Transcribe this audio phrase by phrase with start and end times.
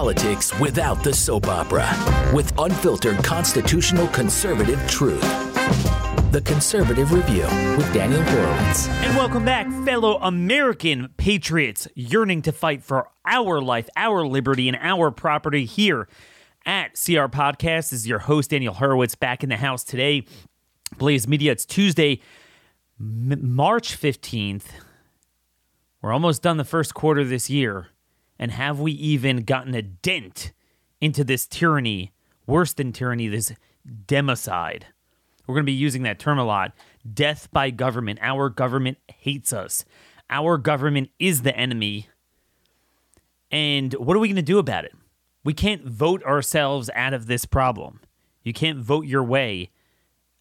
[0.00, 1.86] politics without the soap opera
[2.34, 5.20] with unfiltered constitutional conservative truth.
[6.32, 7.42] The Conservative Review
[7.76, 8.88] with Daniel Horowitz.
[8.88, 14.78] And welcome back, fellow American patriots yearning to fight for our life, our liberty, and
[14.80, 16.08] our property here
[16.64, 17.90] at CR Podcast.
[17.90, 20.24] This is your host, Daniel Horowitz, back in the house today.
[20.96, 22.22] Blaze Media, it's Tuesday,
[22.98, 24.64] M- March 15th.
[26.00, 27.89] We're almost done the first quarter this year.
[28.40, 30.52] And have we even gotten a dent
[30.98, 32.10] into this tyranny,
[32.46, 33.52] worse than tyranny, this
[34.06, 34.84] democide?
[35.46, 36.72] We're going to be using that term a lot.
[37.12, 38.18] Death by government.
[38.22, 39.84] Our government hates us.
[40.30, 42.08] Our government is the enemy.
[43.50, 44.92] And what are we going to do about it?
[45.44, 48.00] We can't vote ourselves out of this problem.
[48.42, 49.68] You can't vote your way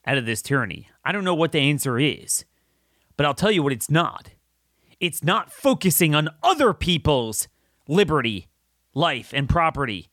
[0.06, 0.88] out of this tyranny.
[1.04, 2.46] I don't know what the answer is,
[3.18, 4.30] but I'll tell you what it's not.
[5.02, 7.50] It's not focusing on other people's
[7.90, 8.48] liberty,
[8.94, 10.10] life, and property.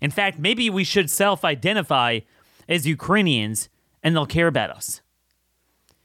[0.00, 2.20] In fact, maybe we should self identify
[2.68, 3.68] as Ukrainians
[4.02, 5.02] and they'll care about us.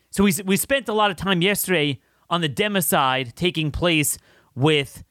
[0.10, 4.18] So we, we spent a lot of time yesterday on the democide taking place
[4.56, 5.04] with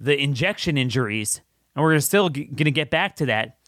[0.00, 1.40] the injection injuries,
[1.74, 3.58] and we're still g- going to get back to that.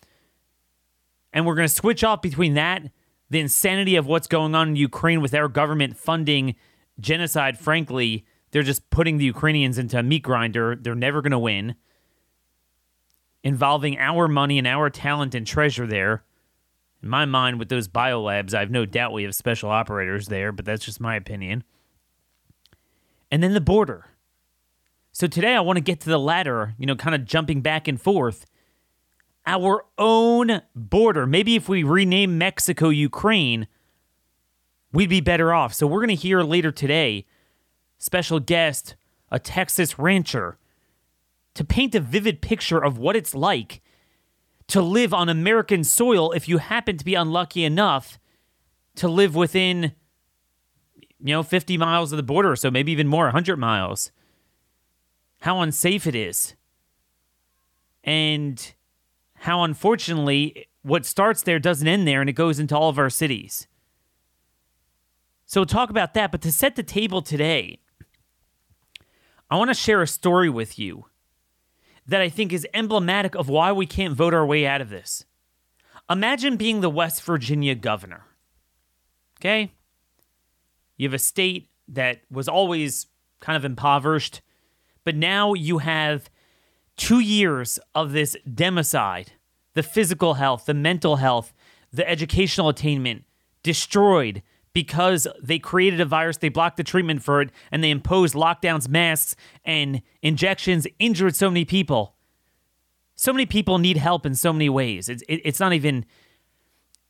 [1.32, 2.82] And we're going to switch off between that,
[3.28, 6.56] the insanity of what's going on in Ukraine with our government funding
[6.98, 7.58] genocide.
[7.58, 10.76] Frankly, they're just putting the Ukrainians into a meat grinder.
[10.76, 11.74] They're never going to win.
[13.42, 16.24] Involving our money and our talent and treasure there
[17.02, 20.50] in my mind, with those biolabs, I have no doubt we have special operators there,
[20.50, 21.62] but that's just my opinion.
[23.30, 24.06] And then the border.
[25.12, 27.86] So today I want to get to the latter, you know, kind of jumping back
[27.86, 28.46] and forth.
[29.46, 31.26] Our own border.
[31.26, 33.68] Maybe if we rename Mexico Ukraine,
[34.92, 35.74] we'd be better off.
[35.74, 37.26] So we're going to hear later today
[37.98, 38.96] special guest,
[39.30, 40.58] a Texas rancher,
[41.54, 43.80] to paint a vivid picture of what it's like
[44.68, 48.18] to live on American soil if you happen to be unlucky enough
[48.96, 49.92] to live within,
[51.20, 54.10] you know, 50 miles of the border or so, maybe even more, 100 miles.
[55.40, 56.54] How unsafe it is.
[58.02, 58.74] And
[59.34, 63.10] how unfortunately what starts there doesn't end there and it goes into all of our
[63.10, 63.66] cities.
[65.44, 66.32] So we'll talk about that.
[66.32, 67.78] But to set the table today,
[69.50, 71.06] I want to share a story with you
[72.06, 75.24] that I think is emblematic of why we can't vote our way out of this.
[76.08, 78.24] Imagine being the West Virginia governor.
[79.40, 79.72] Okay?
[80.96, 83.06] You have a state that was always
[83.40, 84.40] kind of impoverished,
[85.04, 86.30] but now you have
[86.96, 89.28] two years of this democide
[89.74, 91.52] the physical health, the mental health,
[91.92, 93.24] the educational attainment
[93.62, 94.42] destroyed
[94.76, 98.90] because they created a virus, they blocked the treatment for it, and they imposed lockdowns,
[98.90, 102.14] masks, and injections, injured so many people.
[103.14, 105.08] So many people need help in so many ways.
[105.08, 106.04] It's, it, it's not even,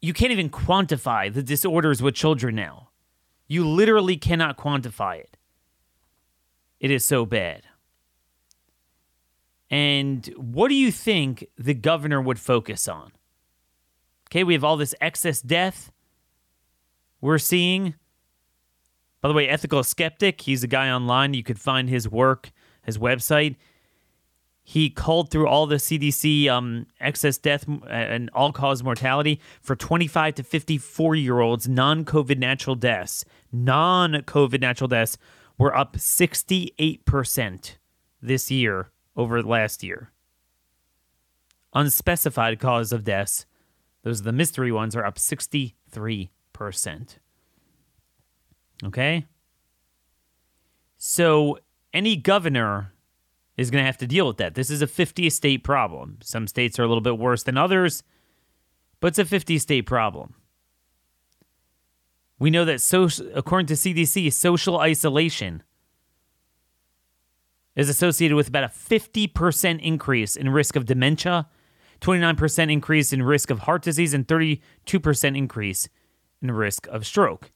[0.01, 2.91] you can't even quantify the disorders with children now.
[3.49, 5.37] You literally cannot quantify it.
[6.79, 7.63] It is so bad.
[9.71, 13.11] And what do you think the governor would focus on?
[14.31, 15.91] Okay, we have all this excess death
[17.21, 17.95] we're seeing.
[19.21, 21.35] By the way, Ethical Skeptic, he's a guy online.
[21.35, 23.57] You could find his work, his website.
[24.63, 30.35] He called through all the CDC um, excess death and all cause mortality for 25
[30.35, 33.25] to 54 year olds, non COVID natural deaths.
[33.53, 35.19] Non COVID natural deaths
[35.57, 37.77] were up 68%
[38.21, 40.11] this year over last year.
[41.73, 43.47] Unspecified cause of deaths,
[44.03, 47.19] those are the mystery ones, are up 63 percent.
[48.83, 49.27] Okay?
[50.97, 51.59] So
[51.93, 52.95] any governor
[53.59, 54.55] is going to have to deal with that.
[54.55, 56.19] This is a 50 state problem.
[56.23, 58.03] Some states are a little bit worse than others,
[59.01, 60.35] but it's a 50 state problem.
[62.39, 65.63] We know that social, according to CDC, social isolation
[67.75, 71.49] is associated with about a 50% increase in risk of dementia,
[72.01, 74.61] 29% increase in risk of heart disease, and 32%
[75.37, 75.89] increase
[76.43, 77.51] in risk of stroke.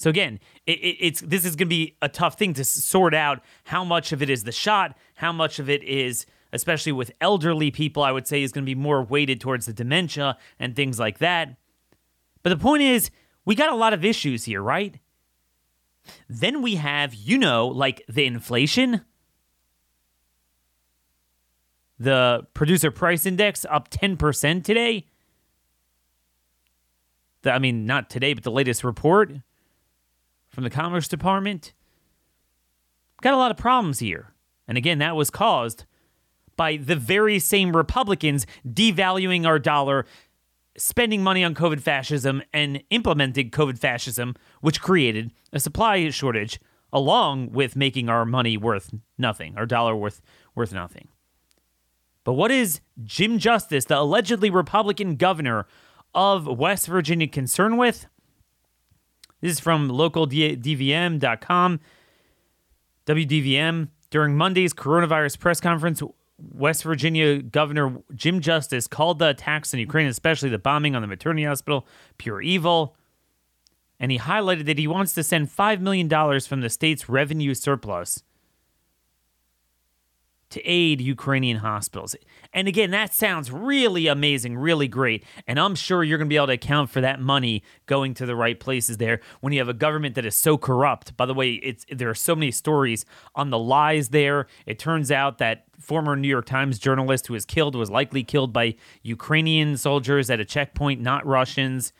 [0.00, 3.14] So again, it, it, it's this is going to be a tough thing to sort
[3.14, 3.42] out.
[3.64, 4.96] How much of it is the shot?
[5.16, 6.24] How much of it is,
[6.54, 9.74] especially with elderly people, I would say is going to be more weighted towards the
[9.74, 11.56] dementia and things like that.
[12.42, 13.10] But the point is,
[13.44, 14.98] we got a lot of issues here, right?
[16.30, 19.02] Then we have, you know, like the inflation,
[21.98, 25.09] the producer price index up 10% today
[27.42, 29.32] the, I mean, not today, but the latest report
[30.48, 31.72] from the Commerce Department.
[33.22, 34.32] Got a lot of problems here.
[34.66, 35.84] And again, that was caused
[36.56, 40.06] by the very same Republicans devaluing our dollar,
[40.76, 46.60] spending money on COVID fascism, and implementing COVID fascism, which created a supply shortage,
[46.92, 50.20] along with making our money worth nothing, our dollar worth
[50.54, 51.08] worth nothing.
[52.24, 55.66] But what is Jim Justice, the allegedly Republican governor
[56.14, 58.06] of West Virginia, concerned with?
[59.40, 61.80] This is from localdvm.com.
[63.06, 63.88] WDVM.
[64.10, 66.02] During Monday's coronavirus press conference,
[66.38, 71.08] West Virginia Governor Jim Justice called the attacks on Ukraine, especially the bombing on the
[71.08, 71.86] maternity hospital,
[72.18, 72.96] pure evil.
[73.98, 76.08] And he highlighted that he wants to send $5 million
[76.40, 78.22] from the state's revenue surplus
[80.50, 82.14] to aid Ukrainian hospitals.
[82.52, 85.24] And again, that sounds really amazing, really great.
[85.46, 88.26] And I'm sure you're going to be able to account for that money going to
[88.26, 91.16] the right places there when you have a government that is so corrupt.
[91.16, 93.04] By the way, it's there are so many stories
[93.34, 94.46] on the lies there.
[94.66, 98.52] It turns out that former New York Times journalist who was killed was likely killed
[98.52, 101.92] by Ukrainian soldiers at a checkpoint, not Russians.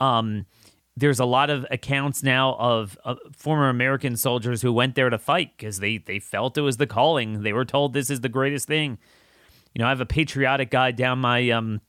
[0.00, 0.46] Um,
[0.96, 5.18] there's a lot of accounts now of, of, former American soldiers who went there to
[5.18, 7.42] fight because they they felt it was the calling.
[7.42, 8.98] They were told this is the greatest thing.
[9.74, 11.80] You know, I have a patriotic guy down my um,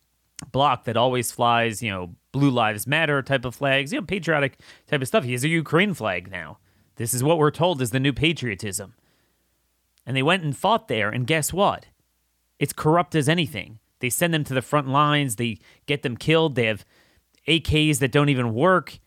[0.51, 4.59] block that always flies, you know, Blue Lives Matter type of flags, you know, patriotic
[4.87, 5.23] type of stuff.
[5.23, 6.57] He has a Ukraine flag now.
[6.95, 8.95] This is what we're told is the new patriotism.
[10.05, 11.87] And they went and fought there, and guess what?
[12.59, 13.79] It's corrupt as anything.
[13.99, 16.85] They send them to the front lines, they get them killed, they have
[17.47, 18.99] AKs that don't even work.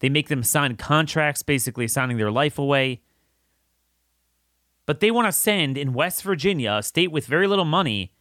[0.00, 3.02] They make them sign contracts, basically signing their life away.
[4.86, 8.12] But they want to send in West Virginia, a state with very little money,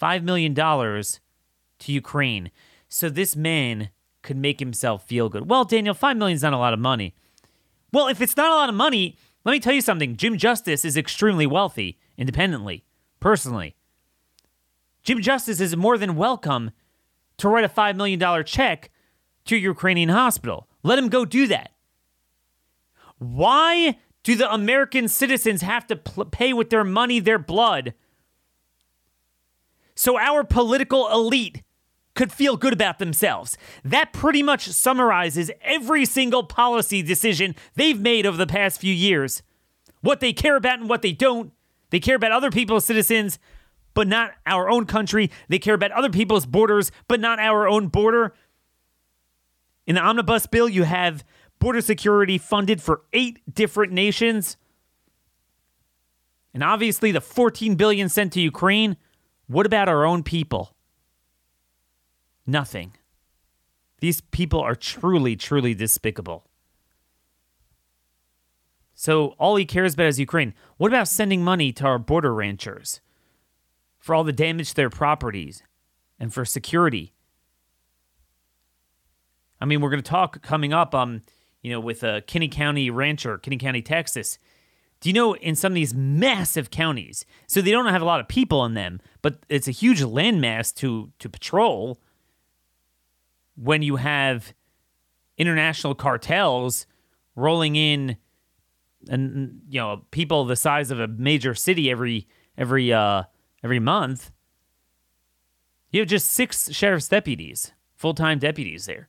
[0.00, 2.50] $5 million to Ukraine.
[2.88, 3.90] So this man
[4.22, 5.48] could make himself feel good.
[5.48, 7.14] Well, Daniel, 5 million is not a lot of money.
[7.92, 10.16] Well, if it's not a lot of money, let me tell you something.
[10.16, 12.84] Jim Justice is extremely wealthy, independently,
[13.18, 13.74] personally.
[15.02, 16.70] Jim Justice is more than welcome
[17.42, 18.90] to write a $5 million check
[19.44, 20.68] to a Ukrainian hospital.
[20.82, 21.72] Let him go do that.
[23.18, 27.94] Why do the American citizens have to pl- pay with their money, their blood,
[29.94, 31.62] so our political elite
[32.14, 33.56] could feel good about themselves?
[33.84, 39.42] That pretty much summarizes every single policy decision they've made over the past few years.
[40.00, 41.52] What they care about and what they don't.
[41.90, 43.38] They care about other people's citizens,
[43.94, 45.30] but not our own country.
[45.48, 48.34] They care about other people's borders, but not our own border.
[49.86, 51.24] In the omnibus bill, you have
[51.58, 54.56] border security funded for eight different nations.
[56.54, 58.96] And obviously the 14 billion sent to Ukraine,
[59.46, 60.74] what about our own people?
[62.46, 62.94] Nothing.
[64.00, 66.48] These people are truly truly despicable.
[68.94, 70.54] So all he cares about is Ukraine.
[70.76, 73.00] What about sending money to our border ranchers?
[74.02, 75.62] For all the damage to their properties
[76.18, 77.12] and for security.
[79.60, 81.22] I mean, we're going to talk coming up, um,
[81.62, 84.38] you know, with a Kinney County rancher, Kinney County, Texas.
[85.00, 88.18] Do you know in some of these massive counties, so they don't have a lot
[88.18, 92.00] of people in them, but it's a huge landmass to to patrol.
[93.56, 94.52] When you have
[95.38, 96.86] international cartels
[97.36, 98.16] rolling in,
[99.08, 102.26] and you know, people the size of a major city every
[102.56, 103.24] every uh,
[103.62, 104.30] every month.
[105.90, 109.08] You have just six sheriff's deputies, full time deputies there.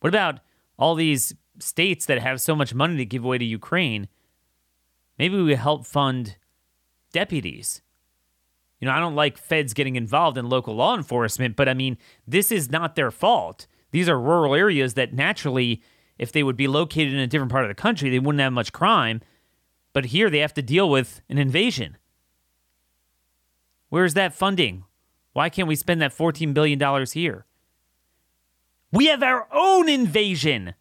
[0.00, 0.40] What about
[0.78, 4.08] all these states that have so much money to give away to Ukraine?
[5.18, 6.36] Maybe we help fund
[7.12, 7.80] deputies.
[8.80, 11.96] You know, I don't like feds getting involved in local law enforcement, but I mean,
[12.26, 13.66] this is not their fault.
[13.90, 15.82] These are rural areas that naturally,
[16.18, 18.52] if they would be located in a different part of the country, they wouldn't have
[18.52, 19.22] much crime.
[19.94, 21.96] But here they have to deal with an invasion.
[23.88, 24.84] Where's that funding?
[25.32, 27.44] Why can't we spend that $14 billion here?
[28.92, 30.74] We have our own invasion.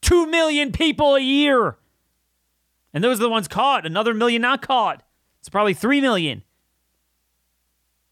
[0.00, 1.76] Two million people a year.
[2.92, 3.86] And those are the ones caught.
[3.86, 5.02] Another million not caught.
[5.40, 6.42] It's probably three million.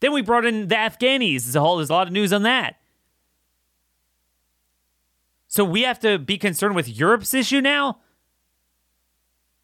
[0.00, 1.42] Then we brought in the Afghanis.
[1.44, 2.76] There's a whole there's a lot of news on that.
[5.46, 7.98] So we have to be concerned with Europe's issue now?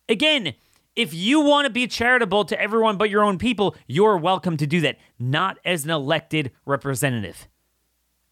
[0.08, 0.54] Again,
[0.96, 4.66] if you want to be charitable to everyone but your own people, you're welcome to
[4.66, 7.46] do that, not as an elected representative.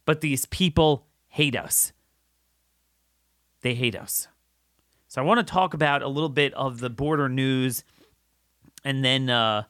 [0.06, 1.92] But these people hate us.
[3.60, 4.28] They hate us.
[5.08, 7.84] So I want to talk about a little bit of the border news
[8.82, 9.64] and then uh,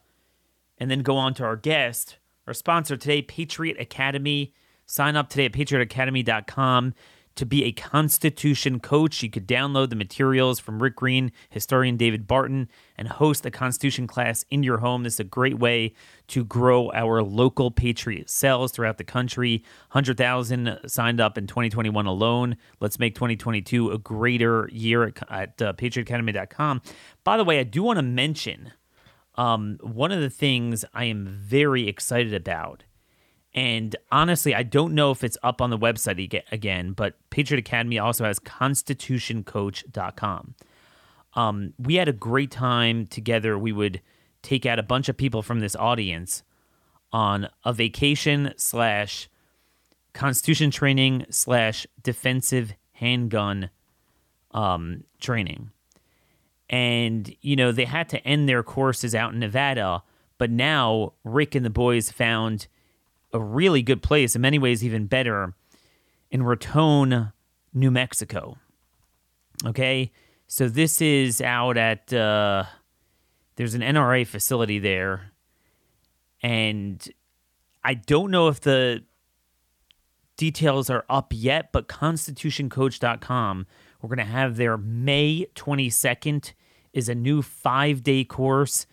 [0.77, 4.53] and then go on to our guest, our sponsor today, Patriot Academy.
[4.85, 6.93] Sign up today at patriotacademy.com
[7.35, 9.21] to be a Constitution coach.
[9.21, 14.07] You could download the materials from Rick Green, historian David Barton, and host a Constitution
[14.07, 15.03] class in your home.
[15.03, 15.93] This is a great way
[16.27, 19.63] to grow our local Patriot cells throughout the country.
[19.91, 22.57] 100,000 signed up in 2021 alone.
[22.79, 26.81] Let's make 2022 a greater year at, at uh, patriotacademy.com.
[27.23, 28.71] By the way, I do want to mention
[29.35, 32.83] um, one of the things I am very excited about
[33.55, 37.97] and honestly, I don't know if it's up on the website again, but Patriot Academy
[37.97, 40.55] also has constitutioncoach.com.
[41.35, 43.57] Um, we had a great time together.
[43.57, 44.01] We would
[44.41, 46.43] take out a bunch of people from this audience
[47.13, 49.29] on a vacation slash
[50.13, 53.69] constitution training slash defensive handgun
[54.51, 55.71] um, training.
[56.69, 60.03] And, you know, they had to end their courses out in Nevada,
[60.37, 62.67] but now Rick and the boys found
[63.35, 65.53] a really good place, in many ways, even better,
[66.31, 67.31] in Raton,
[67.73, 68.57] New Mexico.
[69.65, 70.11] Okay.
[70.47, 72.63] So this is out at, uh,
[73.55, 75.31] there's an NRA facility there.
[76.41, 77.07] And
[77.83, 79.03] I don't know if the
[80.37, 83.67] details are up yet, but constitutioncoach.com,
[84.01, 86.53] we're going to have their May 22nd
[86.93, 88.85] is a new five day course,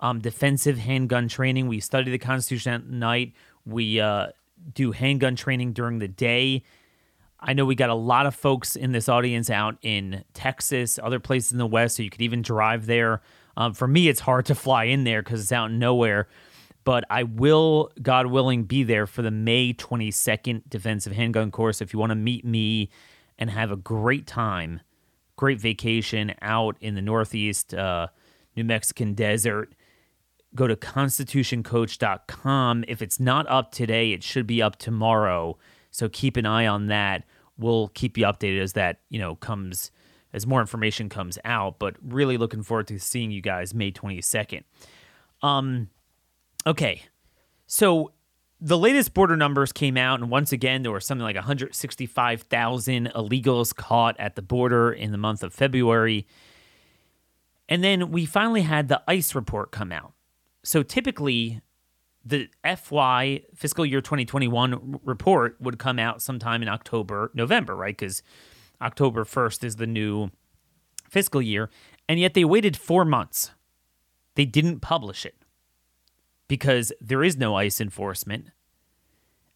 [0.00, 1.68] um, defensive handgun training.
[1.68, 3.32] We study the Constitution at night.
[3.66, 4.28] We uh,
[4.74, 6.62] do handgun training during the day.
[7.38, 11.20] I know we got a lot of folks in this audience out in Texas, other
[11.20, 13.20] places in the West, so you could even drive there.
[13.56, 16.28] Um, for me, it's hard to fly in there because it's out in nowhere,
[16.84, 21.80] but I will, God willing, be there for the May 22nd defensive handgun course.
[21.80, 22.90] If you want to meet me
[23.38, 24.80] and have a great time,
[25.36, 28.08] great vacation out in the Northeast, uh,
[28.56, 29.74] New Mexican desert,
[30.56, 32.84] go to constitutioncoach.com.
[32.88, 35.58] If it's not up today, it should be up tomorrow.
[35.90, 37.24] So keep an eye on that.
[37.58, 39.90] We'll keep you updated as that, you know, comes
[40.32, 44.64] as more information comes out, but really looking forward to seeing you guys May 22nd.
[45.42, 45.88] Um
[46.66, 47.02] okay.
[47.66, 48.12] So
[48.60, 53.74] the latest border numbers came out, and once again, there were something like 165,000 illegals
[53.74, 56.26] caught at the border in the month of February.
[57.68, 60.12] And then we finally had the ICE report come out.
[60.66, 61.60] So typically,
[62.24, 67.96] the FY fiscal year 2021 report would come out sometime in October, November, right?
[67.96, 68.20] Because
[68.82, 70.30] October 1st is the new
[71.08, 71.70] fiscal year.
[72.08, 73.52] And yet they waited four months.
[74.34, 75.36] They didn't publish it
[76.48, 78.48] because there is no ICE enforcement.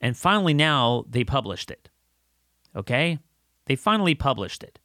[0.01, 1.89] And finally, now they published it.
[2.77, 3.19] Okay?
[3.67, 4.79] They finally published it.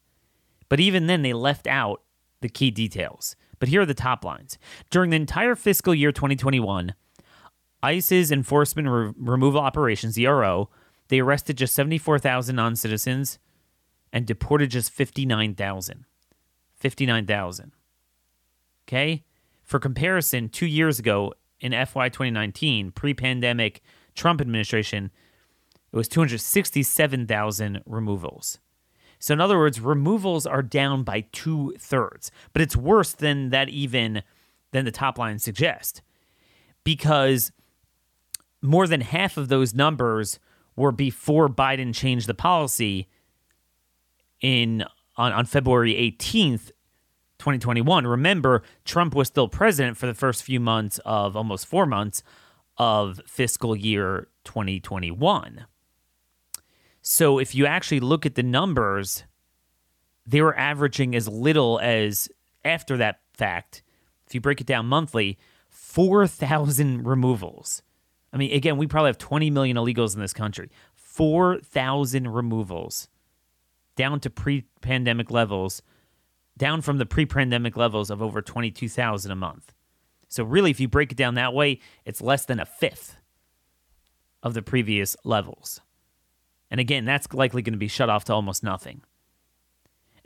[0.68, 2.02] But even then, they left out
[2.40, 3.36] the key details.
[3.58, 4.58] But here are the top lines.
[4.90, 6.94] During the entire fiscal year 2021,
[7.82, 10.70] ICE's enforcement re- removal operations, ERO,
[11.08, 13.38] they arrested just 74,000 non citizens
[14.12, 16.04] and deported just 59,000.
[16.74, 17.72] 59,000.
[18.86, 19.24] Okay?
[19.62, 23.82] For comparison, two years ago in FY 2019, pre pandemic
[24.14, 25.10] Trump administration,
[25.92, 28.58] it was 267,000 removals.
[29.26, 33.68] So, in other words, removals are down by two thirds, but it's worse than that,
[33.68, 34.22] even
[34.70, 36.00] than the top line suggests,
[36.84, 37.50] because
[38.62, 40.38] more than half of those numbers
[40.76, 43.08] were before Biden changed the policy
[44.40, 44.84] in
[45.16, 46.70] on, on February 18th,
[47.40, 48.06] 2021.
[48.06, 52.22] Remember, Trump was still president for the first few months of almost four months
[52.78, 55.66] of fiscal year 2021.
[57.08, 59.22] So if you actually look at the numbers,
[60.26, 62.28] they were averaging as little as
[62.64, 63.84] after that fact,
[64.26, 65.38] if you break it down monthly,
[65.70, 67.80] 4,000 removals.
[68.32, 70.68] I mean, again, we probably have 20 million illegals in this country.
[70.96, 73.06] 4,000 removals
[73.94, 75.82] down to pre pandemic levels,
[76.58, 79.72] down from the pre pandemic levels of over 22,000 a month.
[80.28, 83.16] So, really, if you break it down that way, it's less than a fifth
[84.42, 85.80] of the previous levels.
[86.70, 89.02] And again, that's likely going to be shut off to almost nothing.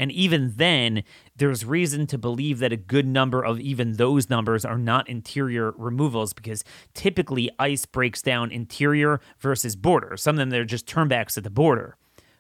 [0.01, 1.05] And even then,
[1.37, 5.73] there's reason to believe that a good number of even those numbers are not interior
[5.73, 10.17] removals because typically ICE breaks down interior versus border.
[10.17, 11.99] Some of them they're just turnbacks at the border.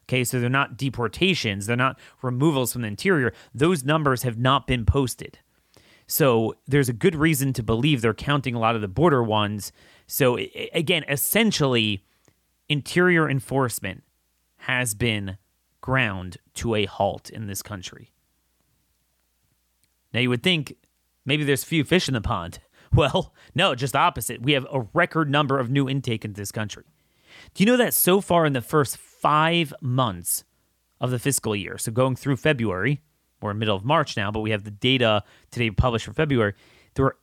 [0.08, 3.32] Okay, so they're not deportations, they're not removals from the interior.
[3.54, 5.38] Those numbers have not been posted.
[6.06, 9.70] So there's a good reason to believe they're counting a lot of the border ones.
[10.06, 10.38] So
[10.72, 12.04] again, essentially,
[12.70, 14.02] interior enforcement
[14.56, 15.36] has been
[15.82, 18.12] ground to a halt in this country.
[20.14, 20.74] Now, you would think
[21.26, 22.60] maybe there's few fish in the pond.
[22.92, 24.42] Well, no, just opposite.
[24.42, 26.82] We have a record number of new intake into this country.
[27.54, 30.42] Do you know that so far in the first five months
[31.00, 31.78] of the fiscal year.
[31.78, 33.00] So going through February,
[33.40, 36.54] we're in middle of March now, but we have the data today published for February.
[36.94, 37.16] There were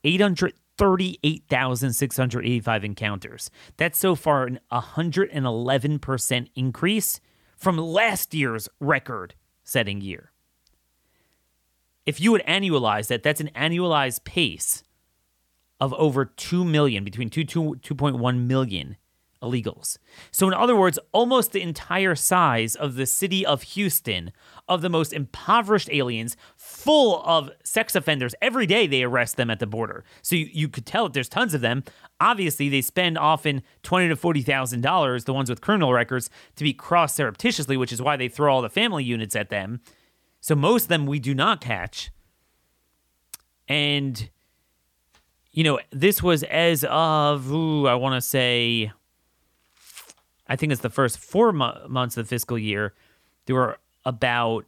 [0.79, 3.50] 838,685 encounters.
[3.77, 7.19] That's so far an 111% increase
[7.55, 10.31] from last year's record setting year.
[12.05, 14.84] If you would annualize that, that's an annualized pace
[15.79, 18.98] of over 2 million, between 2, 2 2.1 million
[19.41, 19.98] illegals.
[20.32, 24.32] So, in other words, almost the entire size of the city of Houston,
[24.67, 28.36] of the most impoverished aliens, full of sex offenders.
[28.41, 30.03] Every day they arrest them at the border.
[30.22, 31.84] So you, you could tell that there's tons of them.
[32.20, 36.63] Obviously, they spend often twenty to forty thousand dollars, the ones with criminal records, to
[36.63, 39.82] be crossed surreptitiously, which is why they throw all the family units at them.
[40.41, 42.12] So most of them we do not catch.
[43.67, 44.29] And
[45.51, 48.91] you know, this was as of ooh, I want to say
[50.47, 52.95] I think it's the first four mo- months of the fiscal year,
[53.45, 54.65] there were about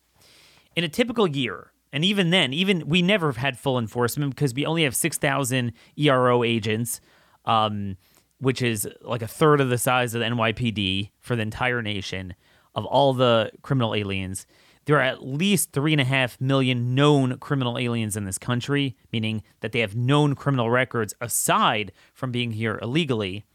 [0.75, 4.53] In a typical year, and even then, even we never have had full enforcement because
[4.53, 7.01] we only have 6,000 ERO agents,
[7.45, 7.97] um,
[8.39, 12.33] which is like a third of the size of the NYPD for the entire nation
[12.73, 14.45] of all the criminal aliens
[14.85, 18.97] there are at least three and a half million known criminal aliens in this country,
[19.11, 23.45] meaning that they have known criminal records aside from being here illegally.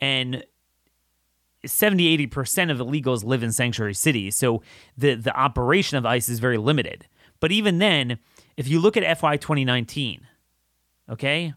[0.00, 0.44] And
[1.66, 4.36] 70 80% of illegals live in sanctuary cities.
[4.36, 4.62] So
[4.96, 7.06] the, the operation of ICE is very limited.
[7.40, 8.18] But even then,
[8.56, 10.26] if you look at FY 2019,
[11.10, 11.54] okay,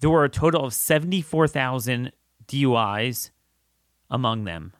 [0.00, 2.12] there were a total of 74,000
[2.46, 3.30] DUIs
[4.10, 4.72] among them.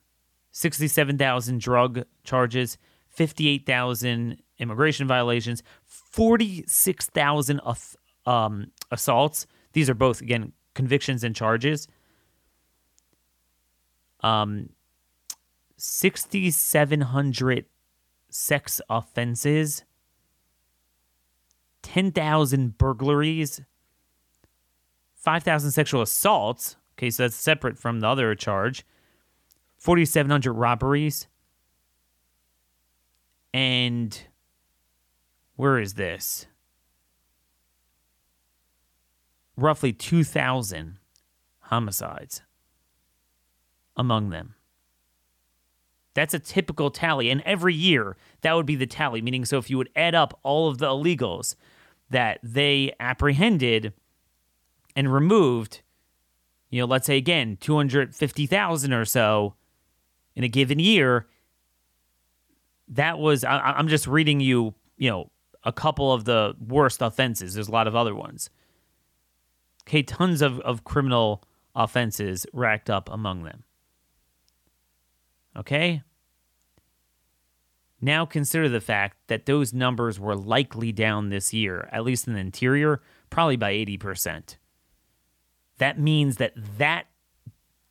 [0.58, 2.78] 67,000 drug charges,
[3.10, 7.60] 58,000 immigration violations, 46,000
[8.26, 9.46] um, assaults.
[9.72, 11.86] These are both, again, convictions and charges.
[14.24, 14.70] Um,
[15.76, 17.66] 6,700
[18.28, 19.84] sex offenses,
[21.82, 23.60] 10,000 burglaries,
[25.14, 26.74] 5,000 sexual assaults.
[26.96, 28.84] Okay, so that's separate from the other charge.
[29.78, 31.26] 4,700 robberies.
[33.54, 34.20] And
[35.56, 36.46] where is this?
[39.56, 40.98] Roughly 2,000
[41.60, 42.42] homicides
[43.96, 44.54] among them.
[46.14, 47.30] That's a typical tally.
[47.30, 50.38] And every year, that would be the tally, meaning, so if you would add up
[50.42, 51.54] all of the illegals
[52.10, 53.92] that they apprehended
[54.96, 55.82] and removed,
[56.70, 59.54] you know, let's say again, 250,000 or so,
[60.38, 61.26] in a given year,
[62.86, 65.32] that was I, am just reading you, you know,
[65.64, 67.54] a couple of the worst offenses.
[67.54, 68.48] There's a lot of other ones.
[69.82, 71.42] Okay, tons of, of criminal
[71.74, 73.64] offenses racked up among them.
[75.56, 76.02] Okay?
[78.00, 82.34] Now consider the fact that those numbers were likely down this year, at least in
[82.34, 84.56] the interior, probably by 80%.
[85.78, 87.06] That means that that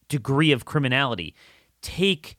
[0.07, 1.35] degree of criminality
[1.87, 2.37] take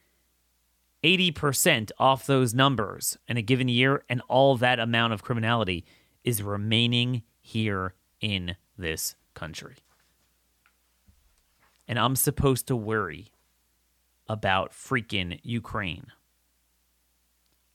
[1.02, 5.87] 80% off those numbers in a given year, and all that amount of criminality
[6.22, 9.76] is remaining here in this country.
[11.87, 13.32] And I'm supposed to worry
[14.28, 16.08] about freaking Ukraine.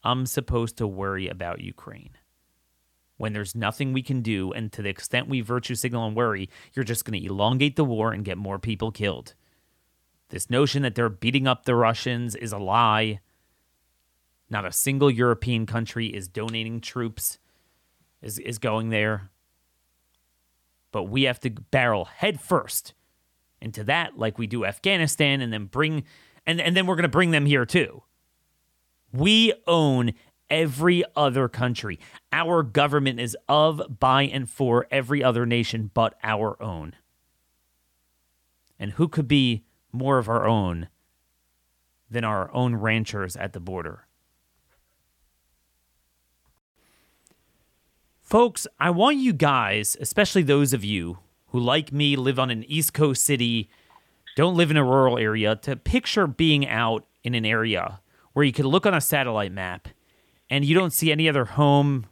[0.03, 2.11] I'm supposed to worry about Ukraine
[3.17, 4.51] when there's nothing we can do.
[4.51, 7.85] And to the extent we virtue signal and worry, you're just going to elongate the
[7.85, 9.33] war and get more people killed.
[10.33, 13.19] This notion that they're beating up the Russians is a lie.
[14.49, 17.37] Not a single European country is donating troops,
[18.19, 19.29] is, is going there.
[20.91, 22.95] But we have to barrel headfirst
[23.61, 26.03] into that, like we do Afghanistan, and then bring,
[26.47, 28.01] and, and then we're going to bring them here too.
[29.11, 30.13] We own
[30.49, 31.99] every other country.
[32.31, 36.95] Our government is of, by, and for every other nation but our own.
[38.79, 40.89] And who could be more of our own
[42.09, 44.07] than our own ranchers at the border.
[48.33, 52.63] folks, I want you guys, especially those of you who, like me, live on an
[52.63, 53.69] East Coast city,
[54.35, 57.99] don't live in a rural area, to picture being out in an area
[58.33, 59.87] where you could look on a satellite map
[60.49, 62.07] and you don't see any other home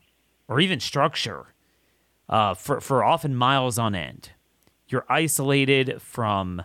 [0.48, 1.56] or even structure
[2.30, 4.30] uh, for, for often miles on end.
[4.90, 6.62] You're isolated from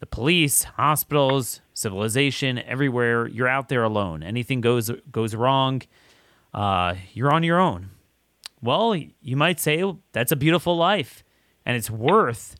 [0.00, 3.26] the police, hospitals, civilization, everywhere.
[3.28, 4.22] You're out there alone.
[4.22, 5.82] Anything goes goes wrong,
[6.52, 7.90] uh, you're on your own.
[8.62, 11.24] Well, you might say oh, that's a beautiful life,
[11.64, 12.56] and it's worth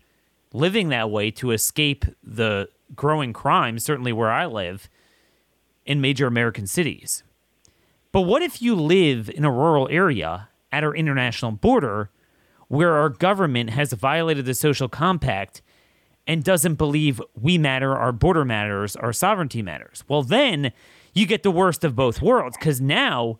[0.53, 3.79] living that way to escape the growing crime.
[3.79, 4.88] Certainly, where I live,
[5.85, 7.22] in major American cities.
[8.12, 12.11] But what if you live in a rural area at our international border
[12.68, 15.62] where our government has violated the social compact
[16.26, 20.04] and doesn't believe we matter, our border matters, our sovereignty matters?
[20.08, 20.72] Well, then
[21.14, 23.38] you get the worst of both worlds because now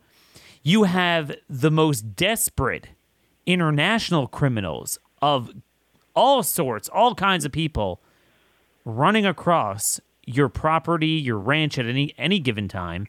[0.63, 2.89] you have the most desperate
[3.45, 5.51] international criminals of
[6.15, 8.01] all sorts, all kinds of people
[8.83, 13.07] running across your property, your ranch at any any given time,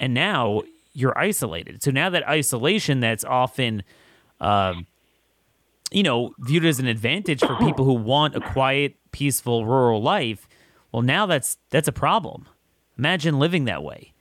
[0.00, 1.82] and now you're isolated.
[1.82, 3.82] So now that isolation that's often,
[4.40, 4.86] um,
[5.90, 10.48] you know, viewed as an advantage for people who want a quiet, peaceful rural life,
[10.92, 12.46] well, now that's that's a problem.
[12.98, 14.12] Imagine living that way.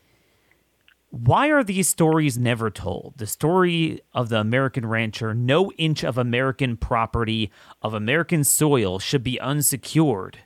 [1.12, 3.16] Why are these stories never told?
[3.18, 7.52] The story of the American rancher, no inch of American property,
[7.82, 10.40] of American soil should be unsecured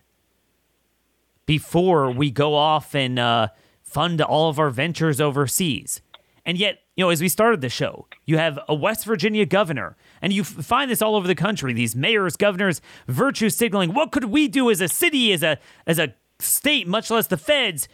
[1.46, 3.50] before we go off and uh,
[3.82, 6.02] fund all of our ventures overseas.
[6.46, 9.95] And yet, you know, as we started the show, you have a West Virginia governor,
[10.21, 11.73] and you find this all over the country.
[11.73, 13.93] These mayors, governors, virtue signaling.
[13.93, 17.38] What could we do as a city, as a as a state, much less the
[17.38, 17.88] feds,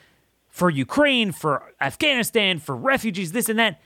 [0.49, 3.79] for Ukraine, for Afghanistan, for refugees, this and that.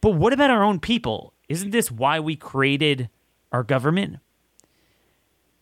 [0.00, 1.32] But what about our own people?
[1.48, 3.08] Isn't this why we created
[3.52, 4.18] our government?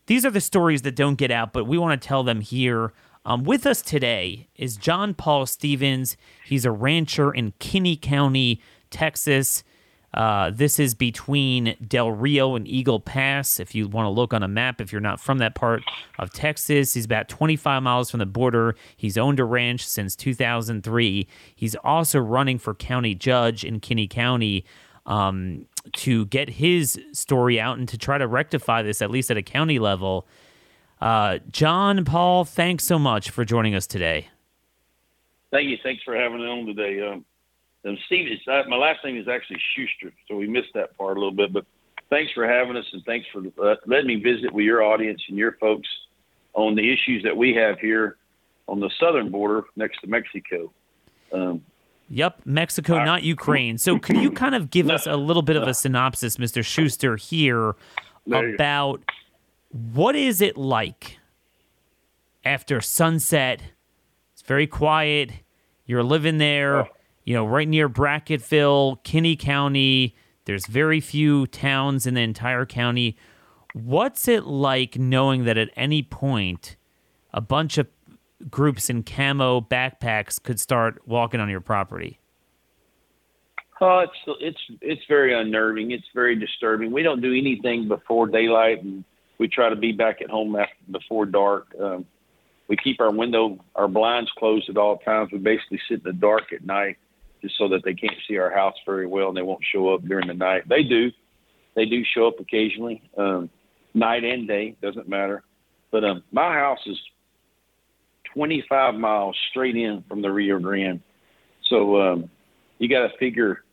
[0.07, 2.93] These are the stories that don't get out, but we want to tell them here
[3.27, 6.15] um, with us today is John Paul Stevens.
[6.45, 9.65] He's a rancher in Kinney County, Texas.
[10.13, 13.59] Uh, this is between Del Rio and Eagle Pass.
[13.59, 15.83] If you want to look on a map, if you're not from that part
[16.17, 18.75] of Texas, he's about 25 miles from the border.
[18.95, 21.27] He's owned a ranch since 2003.
[21.53, 24.63] He's also running for county judge in Kinney County
[25.05, 25.65] um,
[25.97, 29.43] to get his story out and to try to rectify this, at least at a
[29.43, 30.25] county level.
[30.99, 34.29] Uh, John Paul, thanks so much for joining us today.
[35.51, 35.77] Thank you.
[35.83, 37.07] Thanks for having me on today.
[37.07, 37.25] Um,
[37.85, 41.17] um Steve, is, uh, my last name is actually Schuster, so we missed that part
[41.17, 41.53] a little bit.
[41.53, 41.65] But
[42.09, 45.37] thanks for having us, and thanks for uh, letting me visit with your audience and
[45.37, 45.87] your folks
[46.53, 48.17] on the issues that we have here
[48.67, 50.71] on the southern border next to Mexico.
[51.31, 51.63] Um,
[52.09, 53.77] Yep, Mexico, not Ukraine.
[53.77, 55.63] So, can you kind of give no, us a little bit no.
[55.63, 56.63] of a synopsis, Mr.
[56.63, 57.75] Schuster, here
[58.25, 59.01] about
[59.77, 61.19] what is it like
[62.43, 63.61] after sunset?
[64.33, 65.31] It's very quiet.
[65.85, 66.87] You're living there,
[67.23, 70.15] you know, right near Brackettville, Kinney County.
[70.45, 73.17] There's very few towns in the entire county.
[73.73, 76.75] What's it like knowing that at any point
[77.33, 77.87] a bunch of
[78.49, 82.19] groups in camo backpacks could start walking on your property?
[83.79, 85.91] Oh, it's it's it's very unnerving.
[85.91, 86.91] It's very disturbing.
[86.91, 89.03] We don't do anything before daylight, and
[89.37, 91.67] we try to be back at home after, before dark.
[91.79, 92.05] Um,
[92.67, 95.31] we keep our window, our blinds closed at all times.
[95.31, 96.97] We basically sit in the dark at night
[97.41, 100.03] just so that they can't see our house very well and they won't show up
[100.03, 100.67] during the night.
[100.67, 101.11] They do.
[101.75, 103.49] They do show up occasionally, um,
[103.93, 105.43] night and day, doesn't matter.
[105.91, 106.97] But um, my house is
[108.33, 111.01] 25 miles straight in from the Rio Grande.
[111.69, 112.29] So um,
[112.79, 113.63] you got to figure,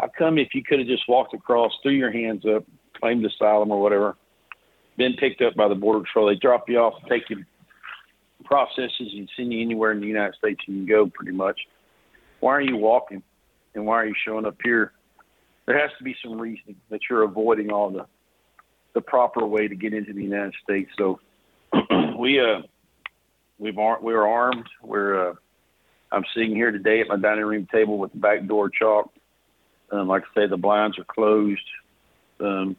[0.00, 2.64] how come if you could have just walked across, threw your hands up,
[2.98, 4.16] claimed asylum or whatever,
[4.96, 6.28] been picked up by the Border Patrol.
[6.28, 7.44] They drop you off, take you
[8.44, 11.58] processes, and send you anywhere in the United States you can go, pretty much.
[12.40, 13.22] Why are you walking,
[13.74, 14.92] and why are you showing up here?
[15.66, 18.06] There has to be some reason that you're avoiding all the
[18.94, 20.90] the proper way to get into the United States.
[20.98, 21.18] So
[22.18, 22.62] we uh
[23.58, 24.66] we've ar- we're armed.
[24.82, 25.34] We're uh,
[26.10, 29.16] I'm sitting here today at my dining room table with the back door chalked.
[29.90, 31.60] Um, like I say, the blinds are closed.
[32.40, 32.76] Um,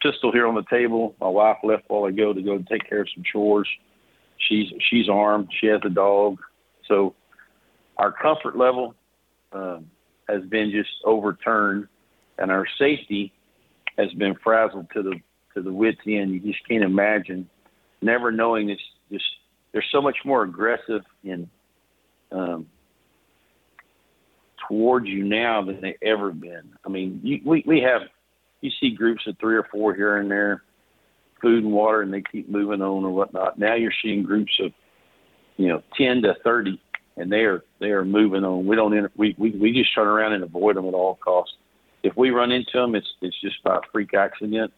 [0.00, 1.14] pistol here on the table.
[1.20, 3.68] My wife left while I go to go take care of some chores.
[4.48, 5.48] She's she's armed.
[5.60, 6.38] She has a dog.
[6.86, 7.14] So
[7.96, 8.94] our comfort level
[9.52, 9.90] um,
[10.28, 11.88] has been just overturned,
[12.38, 13.32] and our safety
[13.96, 15.20] has been frazzled to the
[15.54, 16.32] to the wits end.
[16.32, 17.48] You just can't imagine
[18.00, 18.78] never knowing this.
[19.10, 19.24] Just
[19.72, 21.48] they're so much more aggressive in
[22.30, 22.66] um,
[24.68, 26.74] towards you now than they ever been.
[26.84, 28.02] I mean, you, we we have
[28.60, 30.62] you see groups of three or four here and there,
[31.40, 33.58] food and water, and they keep moving on or whatnot.
[33.58, 34.72] Now you're seeing groups of
[35.56, 36.80] you know ten to thirty,
[37.16, 38.66] and they are they are moving on.
[38.66, 41.54] We don't we we we just turn around and avoid them at all costs.
[42.02, 44.72] If we run into them, it's it's just by freak accident.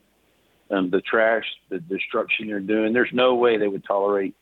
[0.71, 2.93] Um, the trash, the destruction they're doing.
[2.93, 4.37] There's no way they would tolerate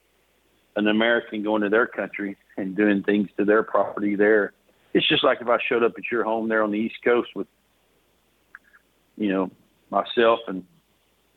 [0.77, 4.53] an American going to their country and doing things to their property there.
[4.95, 7.31] It's just like if I showed up at your home there on the East Coast
[7.35, 7.47] with,
[9.19, 9.51] you know,
[9.91, 10.65] myself and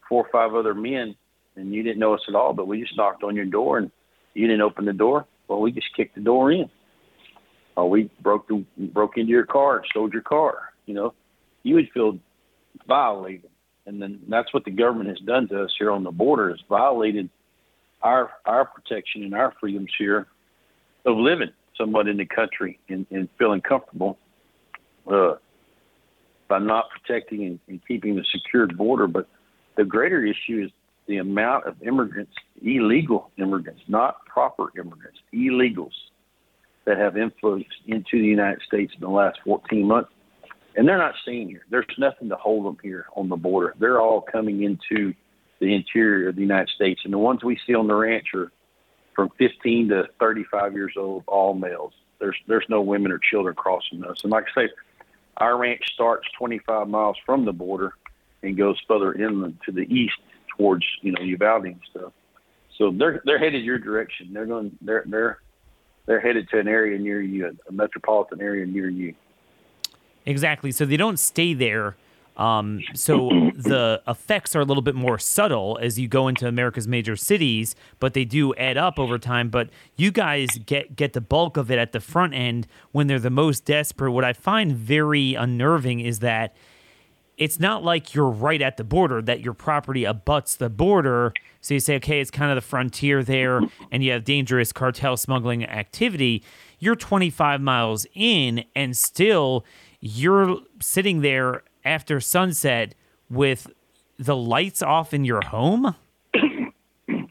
[0.08, 1.16] four or five other men,
[1.56, 3.92] and you didn't know us at all, but we just knocked on your door and
[4.34, 5.26] you didn't open the door.
[5.48, 6.70] Well, we just kicked the door in.
[7.76, 10.74] Or we broke the broke into your car and stole your car.
[10.86, 11.14] You know,
[11.64, 12.20] you would feel
[12.86, 13.50] violated,
[13.86, 16.52] and then that's what the government has done to us here on the border.
[16.52, 17.30] Is violated
[18.02, 20.28] our our protection and our freedoms here
[21.06, 24.18] of living somewhat in the country and, and feeling comfortable
[25.10, 25.36] uh,
[26.52, 29.08] by not protecting and, and keeping the secured border.
[29.08, 29.30] But
[29.78, 30.72] the greater issue is
[31.08, 35.94] the amount of immigrants, illegal immigrants, not proper immigrants, illegals
[36.84, 40.12] that have influenced into the United States in the last 14 months.
[40.76, 41.64] And they're not staying here.
[41.70, 43.74] There's nothing to hold them here on the border.
[43.80, 45.14] They're all coming into
[45.60, 47.00] the interior of the United States.
[47.06, 48.52] And the ones we see on the ranch are
[49.16, 51.94] from 15 to 35 years old, all males.
[52.20, 54.24] There's there's no women or children crossing us.
[54.24, 54.70] And like I say,
[55.38, 57.94] our ranch starts 25 miles from the border
[58.44, 60.18] and goes further inland to the east
[60.58, 62.14] towards you know Uvalde and stuff.
[62.78, 64.34] So they're they're headed your direction.
[64.34, 65.40] They're going they're they're
[66.06, 69.14] they're headed to an area near you, a metropolitan area near you.
[70.26, 70.72] Exactly.
[70.72, 71.96] So they don't stay there
[72.38, 76.88] um, so the effects are a little bit more subtle as you go into America's
[76.88, 79.50] major cities, but they do add up over time.
[79.50, 83.20] But you guys get get the bulk of it at the front end when they're
[83.20, 84.12] the most desperate.
[84.12, 86.56] What I find very unnerving is that
[87.38, 91.34] it's not like you're right at the border, that your property abuts the border.
[91.60, 95.18] So you say, okay, it's kind of the frontier there, and you have dangerous cartel
[95.18, 96.44] smuggling activity.
[96.80, 99.66] You're 25 miles in, and still
[100.00, 102.96] you're sitting there after sunset
[103.30, 103.68] with
[104.18, 105.96] the lights off in your home?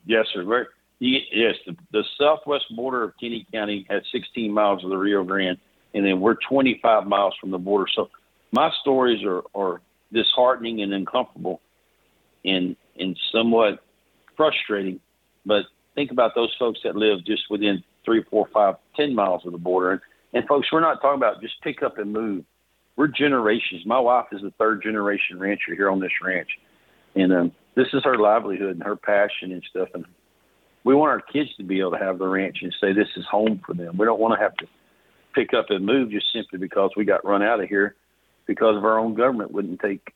[0.06, 0.44] yes, sir.
[0.44, 0.66] We're,
[0.98, 5.58] yes, the, the southwest border of Kinney County has 16 miles of the Rio Grande,
[5.94, 7.86] and then we're 25 miles from the border.
[7.94, 8.10] So
[8.52, 9.80] my stories are, are
[10.12, 11.60] disheartening and uncomfortable
[12.44, 13.82] and, and somewhat
[14.36, 15.00] frustrating.
[15.46, 19.52] But think about those folks that live just within three, four, five, ten miles of
[19.52, 19.92] the border.
[19.92, 20.00] And,
[20.32, 22.44] and folks, we're not talking about just pick up and move
[23.00, 23.86] we're generations.
[23.86, 26.50] My wife is the third generation rancher here on this ranch,
[27.14, 29.88] and um, this is her livelihood and her passion and stuff.
[29.94, 30.04] And
[30.84, 33.24] we want our kids to be able to have the ranch and say this is
[33.24, 33.96] home for them.
[33.96, 34.66] We don't want to have to
[35.34, 37.94] pick up and move just simply because we got run out of here
[38.44, 40.12] because of our own government wouldn't take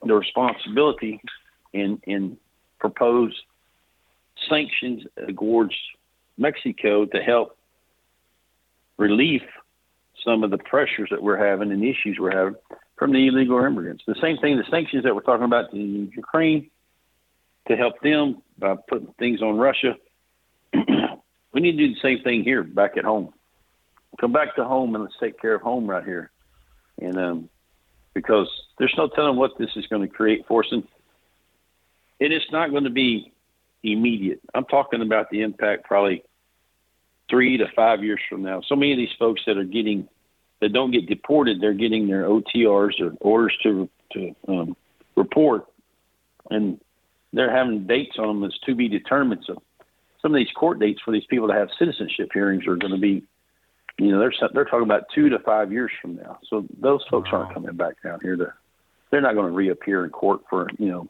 [0.00, 1.20] the responsibility
[1.74, 2.36] and and
[2.78, 3.34] propose
[4.48, 5.02] sanctions
[5.36, 5.74] towards
[6.38, 7.56] Mexico to help
[8.96, 9.42] relief
[10.26, 12.56] some of the pressures that we're having and issues we're having
[12.96, 14.04] from the illegal immigrants.
[14.06, 16.70] The same thing, the sanctions that we're talking about in Ukraine
[17.68, 19.96] to help them by putting things on Russia.
[21.52, 23.32] we need to do the same thing here back at home.
[24.20, 26.30] Come back to home and let's take care of home right here.
[27.00, 27.48] And um,
[28.14, 30.68] because there's no telling what this is going to create for us.
[30.72, 30.84] And
[32.18, 33.32] it is not going to be
[33.82, 34.40] immediate.
[34.54, 36.24] I'm talking about the impact probably
[37.28, 38.62] three to five years from now.
[38.66, 40.08] So many of these folks that are getting
[40.60, 44.76] that don't get deported, they're getting their OTRs or orders to to um,
[45.16, 45.66] report,
[46.50, 46.80] and
[47.32, 49.42] they're having dates on them that's to be determined.
[49.46, 49.62] So
[50.22, 53.00] some of these court dates for these people to have citizenship hearings are going to
[53.00, 53.22] be,
[53.98, 56.38] you know, they're they're talking about two to five years from now.
[56.48, 57.40] So those folks wow.
[57.40, 58.52] aren't coming back down here to.
[59.10, 61.08] They're not going to reappear in court for you know.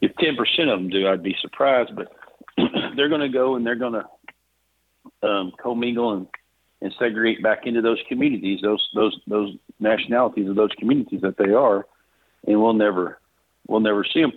[0.00, 2.12] If ten percent of them do, I'd be surprised, but
[2.96, 6.26] they're going to go and they're going to um, commingle and
[6.82, 11.52] and segregate back into those communities, those those those nationalities of those communities that they
[11.52, 11.86] are,
[12.46, 13.18] and we'll never
[13.66, 14.32] we'll never see them.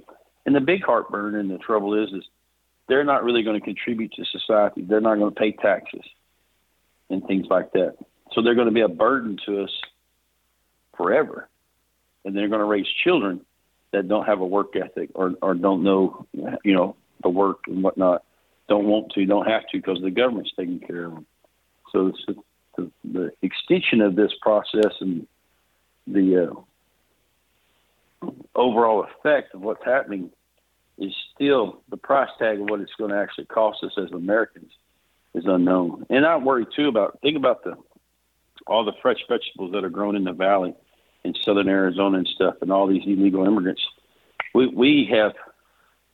[0.45, 2.23] And the big heartburn and the trouble is is
[2.88, 4.82] they're not really going to contribute to society.
[4.82, 6.06] They're not going to pay taxes
[7.10, 7.95] and things like that.
[8.34, 9.71] So they're going to be a burden to us
[10.95, 11.49] forever,
[12.25, 13.41] and they're going to raise children
[13.91, 16.25] that don't have a work ethic or or don't know
[16.63, 18.23] you know the work and whatnot,
[18.67, 21.25] don't want to, don't have to because the government's taking care of them.
[21.91, 22.12] So
[22.78, 25.28] the, the extension of this process and
[26.08, 26.52] the
[28.23, 30.32] uh, overall effect of what's happening
[30.97, 34.71] is still the price tag of what it's going to actually cost us as Americans
[35.34, 36.06] is unknown.
[36.10, 37.75] And I worry too about think about the
[38.67, 40.75] all the fresh vegetables that are grown in the valley
[41.23, 43.82] in southern Arizona and stuff, and all these illegal immigrants.
[44.54, 45.34] We we have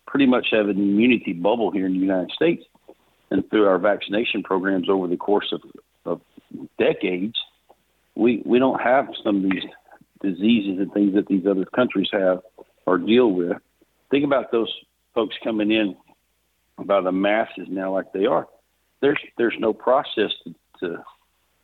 [0.06, 2.64] pretty much have an immunity bubble here in the United States,
[3.32, 5.62] and through our vaccination programs over the course of,
[6.06, 6.22] of
[6.78, 7.36] decades,
[8.16, 9.64] we we don't have some of these
[10.22, 12.42] diseases and things that these other countries have
[12.86, 13.58] or deal with.
[14.12, 14.74] Think about those
[15.14, 15.96] folks coming in
[16.84, 18.48] by the masses now, like they are.
[19.02, 21.04] There's there's no process to, to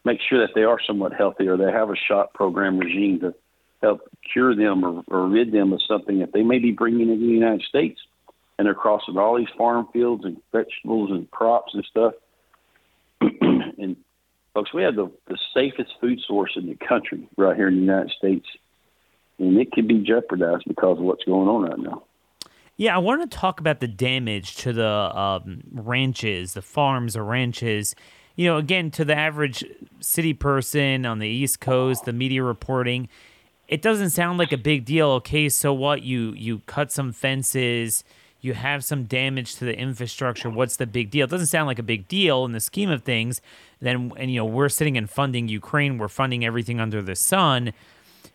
[0.04, 3.34] make sure that they are somewhat healthy or they have a shot program regime to
[3.82, 7.26] help cure them or, or rid them of something that they may be bringing into
[7.26, 8.00] the United States.
[8.62, 12.14] And they're crossing all these farm fields and vegetables and crops and stuff.
[13.42, 13.96] and
[14.54, 17.82] folks, we have the, the safest food source in the country right here in the
[17.82, 18.46] United States.
[19.40, 22.04] And it could be jeopardized because of what's going on right now.
[22.78, 27.24] Yeah, I want to talk about the damage to the um, ranches, the farms or
[27.24, 27.96] ranches.
[28.36, 29.66] You know, again, to the average
[30.02, 33.10] city person on the East Coast, the media reporting,
[33.68, 35.08] it doesn't sound like a big deal.
[35.14, 36.04] Okay, so what?
[36.04, 38.04] You you cut some fences,
[38.42, 40.50] you have some damage to the infrastructure.
[40.50, 41.26] What's the big deal?
[41.26, 43.42] It doesn't sound like a big deal in the scheme of things.
[43.80, 45.98] Then, and you know, we're sitting and funding Ukraine.
[45.98, 47.74] We're funding everything under the sun,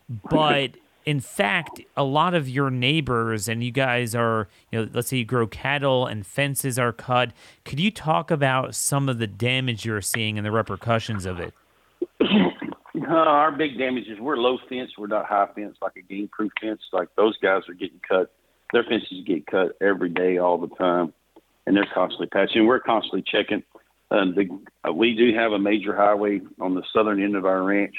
[0.09, 0.73] but
[1.05, 5.19] in fact, a lot of your neighbors and you guys are, you know, let's say
[5.19, 7.31] you grow cattle and fences are cut.
[7.64, 11.55] Could you talk about some of the damage you're seeing and the repercussions of it?
[13.09, 14.90] Uh, our big damage is we're low fence.
[14.99, 16.81] We're not high fence like a game proof fence.
[16.92, 18.33] Like those guys are getting cut.
[18.73, 21.13] Their fences get cut every day, all the time,
[21.67, 22.67] and they're constantly patching.
[22.67, 23.63] We're constantly checking.
[24.11, 24.49] Um, the,
[24.89, 27.95] uh, we do have a major highway on the southern end of our ranch,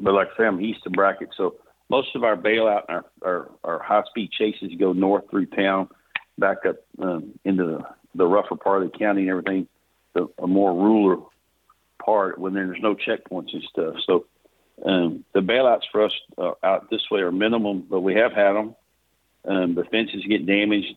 [0.00, 1.56] but like I say, I'm east of Brackett, so
[1.88, 5.88] most of our bailout and our, our, our high speed chases go north through town,
[6.38, 7.80] back up um, into the,
[8.14, 9.68] the rougher part of the county and everything,
[10.14, 11.30] the, a more rural
[12.04, 13.94] part when there's no checkpoints and stuff.
[14.06, 14.26] So
[14.84, 18.52] um, the bailouts for us uh, out this way are minimum, but we have had
[18.52, 18.74] them.
[19.46, 20.96] Um, the fences get damaged.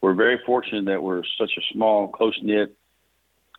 [0.00, 2.74] We're very fortunate that we're such a small, close knit.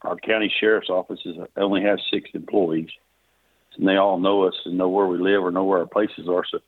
[0.02, 1.20] Our county sheriff's office
[1.58, 2.90] only has six employees
[3.80, 6.28] and they all know us and know where we live or know where our places
[6.30, 6.44] are.
[6.50, 6.60] So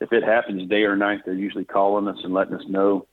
[0.00, 3.06] if it happens day or night, they're usually calling us and letting us know,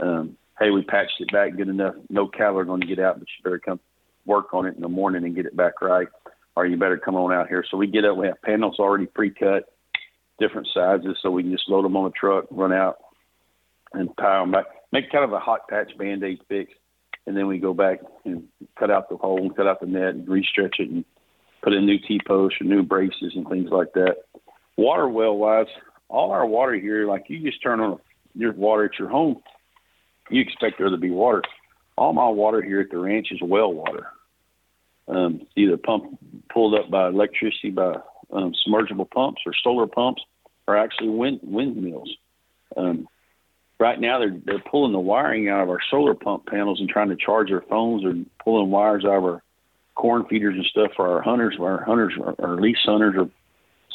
[0.00, 1.94] um, hey, we patched it back good enough.
[2.08, 3.80] No cattle are going to get out, but you better come
[4.24, 6.08] work on it in the morning and get it back right,
[6.54, 7.64] or you better come on out here.
[7.68, 8.16] So we get up.
[8.16, 9.64] We have panels already pre-cut,
[10.38, 12.98] different sizes, so we can just load them on a the truck, run out,
[13.94, 14.66] and pile them back.
[14.92, 16.72] Make kind of a hot patch band-aid fix,
[17.26, 18.44] and then we go back and
[18.78, 21.04] cut out the hole, and cut out the net, and restretch it, and
[21.62, 24.16] put in new T posts or new braces and things like that.
[24.76, 25.66] Water well wise,
[26.08, 27.98] all our water here, like you just turn on
[28.34, 29.42] your water at your home,
[30.30, 31.42] you expect there to be water.
[31.96, 34.06] All my water here at the ranch is well water.
[35.08, 36.18] Um, either pump
[36.52, 37.96] pulled up by electricity by
[38.32, 40.22] um, submergible pumps or solar pumps,
[40.66, 42.10] or actually wind windmills.
[42.76, 43.08] Um,
[43.82, 47.08] right now, they're they're pulling the wiring out of our solar pump panels and trying
[47.08, 49.42] to charge their phones, or pulling wires out of our
[49.96, 51.56] corn feeders and stuff for our hunters.
[51.60, 53.28] Our hunters, our lease hunters, are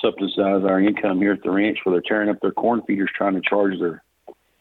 [0.02, 3.34] subsidize our income here at the ranch where they're tearing up their corn feeders trying
[3.34, 4.04] to charge their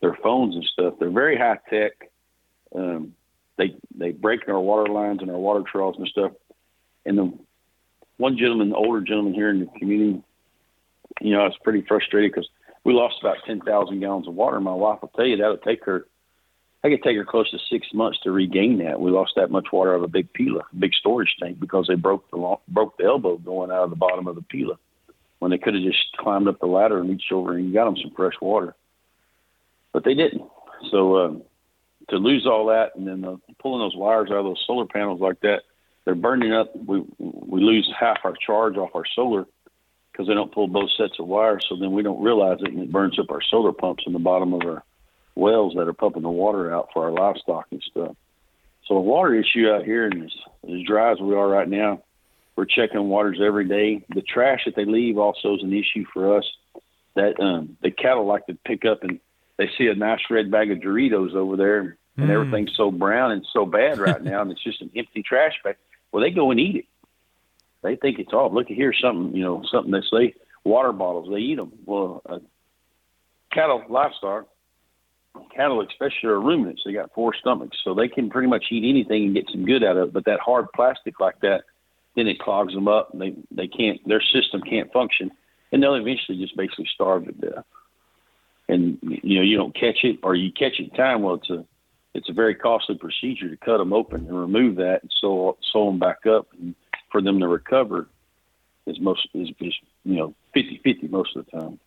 [0.00, 0.94] their phones and stuff.
[0.98, 1.92] They're very high tech.
[2.74, 3.14] Um,
[3.58, 6.32] they they break our water lines and our water troughs and stuff.
[7.04, 7.32] And the
[8.18, 10.22] one gentleman, the older gentleman here in the community,
[11.20, 12.48] you know, I was pretty frustrated because
[12.86, 14.60] we lost about ten thousand gallons of water.
[14.60, 16.06] My wife will tell you that'll take her
[16.86, 19.00] I could take her close to six months to regain that.
[19.00, 21.96] We lost that much water out of a big pila, big storage tank, because they
[21.96, 24.78] broke the broke the elbow going out of the bottom of the pila
[25.40, 27.96] when they could have just climbed up the ladder and reached over and got them
[28.00, 28.74] some fresh water.
[29.92, 30.42] But they didn't.
[30.92, 31.42] So um,
[32.10, 35.20] to lose all that and then uh, pulling those wires out of those solar panels
[35.20, 35.62] like that,
[36.04, 36.70] they're burning up.
[36.76, 39.46] We we lose half our charge off our solar
[40.16, 41.66] because they don't pull both sets of wires.
[41.68, 44.18] So then we don't realize it and it burns up our solar pumps in the
[44.18, 44.82] bottom of our
[45.34, 48.16] wells that are pumping the water out for our livestock and stuff.
[48.86, 50.32] So a water issue out here, and as,
[50.72, 52.02] as dry as we are right now,
[52.54, 54.04] we're checking waters every day.
[54.14, 56.44] The trash that they leave also is an issue for us.
[57.14, 59.20] That um, the cattle like to pick up and
[59.58, 62.30] they see a nice red bag of Doritos over there, and mm.
[62.30, 65.76] everything's so brown and so bad right now, and it's just an empty trash bag.
[66.12, 66.84] Well, they go and eat it.
[67.86, 68.52] They think it's all.
[68.52, 70.34] Look here, something you know, something they say
[70.64, 71.28] water bottles.
[71.30, 71.72] They eat them.
[71.86, 72.38] Well, uh,
[73.52, 74.48] cattle livestock
[75.54, 76.82] cattle, especially, are ruminants.
[76.84, 79.84] They got four stomachs, so they can pretty much eat anything and get some good
[79.84, 80.12] out of it.
[80.12, 81.62] But that hard plastic like that,
[82.14, 83.10] then it clogs them up.
[83.12, 84.00] And they they can't.
[84.06, 85.30] Their system can't function,
[85.72, 87.64] and they'll eventually just basically starve to death.
[88.68, 91.22] And you know, you don't catch it, or you catch it in time.
[91.22, 91.64] Well, it's a
[92.14, 95.86] it's a very costly procedure to cut them open and remove that and sew sew
[95.86, 96.74] them back up and
[97.10, 98.08] for them to recover.
[98.86, 101.80] is most is, is you know 50-50 most of the time.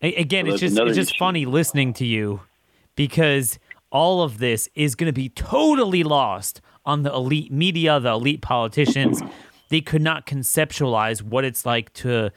[0.00, 1.18] Again, so it's just it's just issue.
[1.18, 2.42] funny listening to you
[2.94, 3.58] because
[3.90, 8.42] all of this is going to be totally lost on the elite media, the elite
[8.42, 9.22] politicians.
[9.70, 12.30] they could not conceptualize what it's like to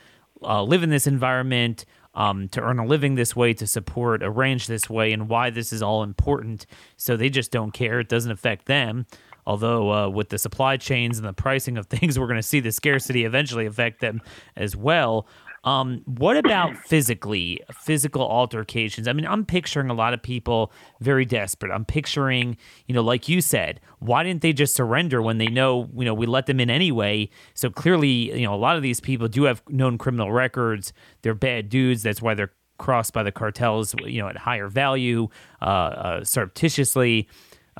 [0.43, 1.85] uh, live in this environment,
[2.15, 5.49] um, to earn a living this way, to support a ranch this way, and why
[5.49, 6.65] this is all important.
[6.95, 7.99] So they just don't care.
[7.99, 9.05] It doesn't affect them.
[9.47, 12.59] Although, uh, with the supply chains and the pricing of things, we're going to see
[12.59, 14.21] the scarcity eventually affect them
[14.57, 15.25] as well.
[15.63, 19.07] Um, what about physically, physical altercations?
[19.07, 21.71] I mean, I'm picturing a lot of people very desperate.
[21.71, 25.89] I'm picturing, you know, like you said, why didn't they just surrender when they know,
[25.95, 27.29] you know, we let them in anyway?
[27.53, 30.91] So clearly, you know, a lot of these people do have known criminal records.
[31.21, 32.03] They're bad dudes.
[32.03, 35.29] That's why they're crossed by the cartels, you know, at higher value,
[35.61, 37.27] uh, uh, surreptitiously,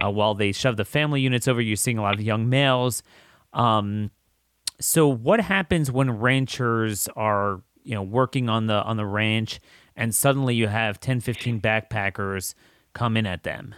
[0.04, 1.62] uh, while they shove the family units over.
[1.62, 3.04] You're seeing a lot of young males.
[3.54, 4.12] Um,
[4.80, 9.60] so what happens when ranchers are you know working on the on the ranch
[9.96, 12.54] and suddenly you have 10 15 backpackers
[12.94, 13.74] come in at them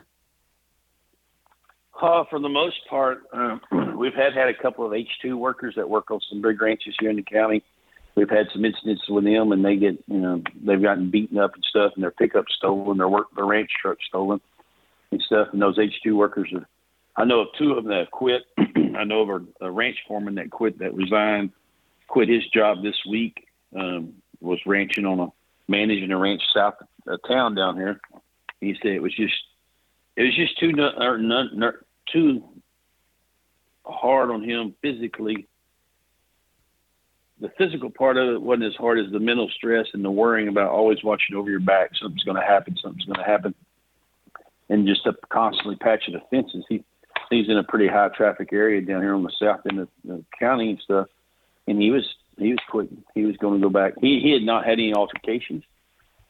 [2.02, 3.58] uh, for the most part uh,
[3.96, 7.10] we've had had a couple of h2 workers that work on some big ranches here
[7.10, 7.64] in the county
[8.16, 11.54] we've had some incidents with them and they get you know they've gotten beaten up
[11.54, 14.42] and stuff and their pickup stolen their work their ranch truck stolen
[15.12, 16.68] and stuff and those h2 workers are
[17.16, 18.44] i know of two of them that quit
[18.98, 21.52] i know of a, a ranch foreman that quit that resigned
[22.08, 25.28] quit his job this week um, was ranching on a
[25.70, 26.76] managing a ranch south
[27.08, 28.02] of town down here.
[28.60, 29.36] He said it was just
[30.16, 31.74] it was just too or none,
[32.12, 32.44] too
[33.86, 35.48] hard on him physically.
[37.40, 40.50] The physical part of it wasn't as hard as the mental stress and the worrying
[40.50, 41.92] about always watching over your back.
[41.96, 42.76] Something's going to happen.
[42.82, 43.56] Something's going to happen,
[44.70, 46.66] and just up constantly patching the fences.
[46.70, 46.84] He
[47.30, 50.24] he's in a pretty high traffic area down here on the south end of the
[50.40, 51.08] county and stuff,
[51.68, 52.08] and he was
[52.38, 53.04] he was quitting.
[53.16, 53.94] He was going to go back.
[54.00, 55.64] He he had not had any altercations.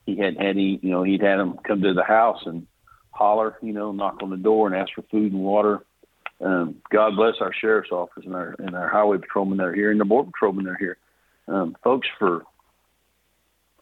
[0.06, 2.66] He had had any, you know, he'd had them come to the house and
[3.12, 5.86] holler, you know, knock on the door and ask for food and water.
[6.42, 9.92] Um, God bless our sheriff's office and our and our highway patrolmen that are here
[9.92, 10.98] and the border patrolmen that are here.
[11.48, 12.44] Um, folks, for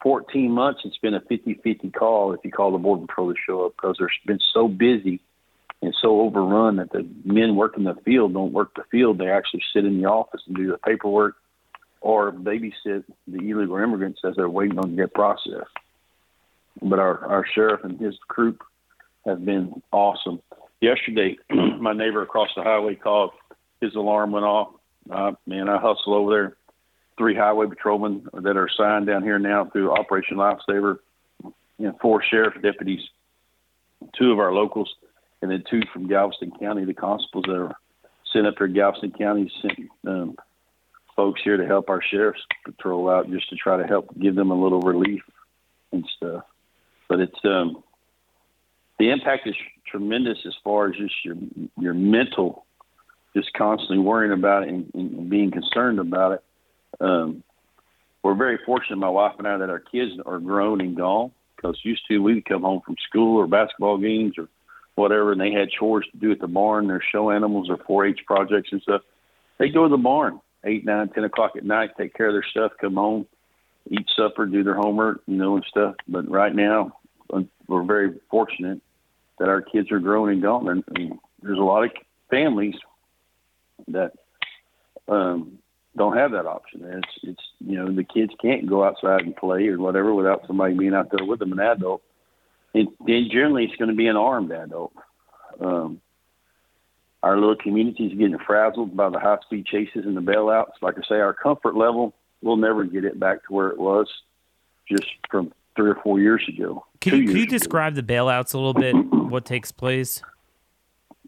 [0.02, 3.66] 14 months, it's been a 50-50 call if you call the border patrol to show
[3.66, 5.22] up because they've been so busy
[5.82, 9.18] and so overrun that the men working the field don't work the field.
[9.18, 11.36] They actually sit in the office and do the paperwork
[12.02, 15.70] or babysit the illegal immigrants as they're waiting on to get processed.
[16.82, 18.64] But our, our sheriff and his group
[19.26, 20.42] have been awesome.
[20.80, 23.32] Yesterday, my neighbor across the highway called.
[23.82, 24.70] His alarm went off.
[25.10, 26.58] Uh, man, I hustle over there.
[27.18, 31.00] Three highway patrolmen that are assigned down here now through Operation Lifesaver,
[31.80, 33.02] and four sheriff deputies,
[34.18, 34.94] two of our locals,
[35.42, 37.76] and then two from Galveston County, the constables that are
[38.34, 38.68] sent up here.
[38.68, 40.36] Galveston County sent um,
[41.16, 44.52] folks here to help our sheriff's patrol out just to try to help give them
[44.52, 45.22] a little relief
[45.92, 46.44] and stuff.
[47.10, 47.84] But it's um,
[49.00, 49.56] the impact is
[49.90, 51.36] tremendous as far as just your
[51.80, 52.66] your mental,
[53.36, 56.44] just constantly worrying about it and, and being concerned about it.
[57.00, 57.44] Um,
[58.24, 61.32] we're very fortunate, my wife and I, that our kids are grown and gone.
[61.56, 64.48] Because used to we'd come home from school or basketball games or
[64.94, 68.20] whatever, and they had chores to do at the barn, their show animals or 4-H
[68.28, 69.02] projects and stuff.
[69.58, 72.46] They go to the barn eight, nine, ten o'clock at night, take care of their
[72.50, 73.26] stuff, come home,
[73.90, 75.96] eat supper, do their homework, you know, and stuff.
[76.08, 76.98] But right now,
[77.68, 78.82] we're very fortunate
[79.40, 80.70] that our kids are growing and gone.
[80.70, 81.92] And, and there's a lot of
[82.30, 82.76] families
[83.90, 84.14] that
[85.08, 85.60] um,
[85.98, 86.84] don't have that option.
[86.86, 90.76] It's it's you know the kids can't go outside and play or whatever without somebody
[90.76, 92.02] being out there with them, an adult.
[92.74, 94.94] And, and generally, it's going to be an armed adult.
[95.60, 96.00] Um,
[97.24, 100.74] our little community is getting frazzled by the high speed chases and the bailouts.
[100.82, 104.08] Like I say, our comfort level, we'll never get it back to where it was
[104.88, 106.86] just from three or four years ago.
[107.02, 108.94] Can you, can you describe the bailouts a little bit?
[109.30, 110.22] what takes place?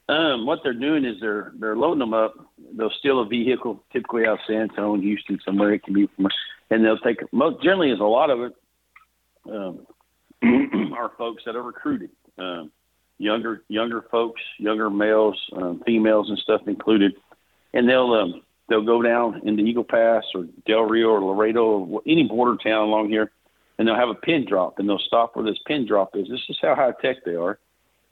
[0.09, 2.33] Um, what they're doing is they're they're loading them up.
[2.75, 6.27] They'll steal a vehicle, typically out of San Antonio, Houston, somewhere it can be from,
[6.71, 8.55] and they'll take most generally is a lot of it
[9.51, 9.85] um,
[10.97, 12.09] are folks that are recruited.
[12.39, 12.71] Um,
[13.19, 17.13] younger younger folks, younger males, um, females, and stuff included,
[17.75, 22.01] and they'll um, they'll go down into Eagle Pass or Del Rio or Laredo or
[22.07, 23.29] any border town along here,
[23.77, 26.27] and they'll have a pin drop, and they'll stop where this pin drop is.
[26.27, 27.59] This is how high tech they are,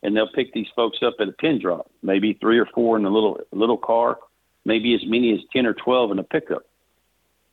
[0.04, 3.06] and they'll pick these folks up at a pin drop, maybe three or four in
[3.06, 4.20] a little little car,
[4.66, 6.64] maybe as many as ten or twelve in a pickup,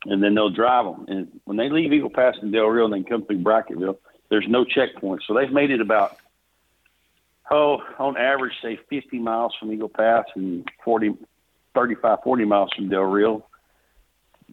[0.07, 1.07] and then they'll drive them.
[1.09, 3.97] And when they leave Eagle Pass and Del Rio and they come through Brackettville,
[4.31, 6.17] there's no checkpoint, so they've made it about
[7.51, 11.15] oh, on average, say 50 miles from Eagle Pass and 40,
[11.75, 13.47] 35, 40 miles from Del Rio.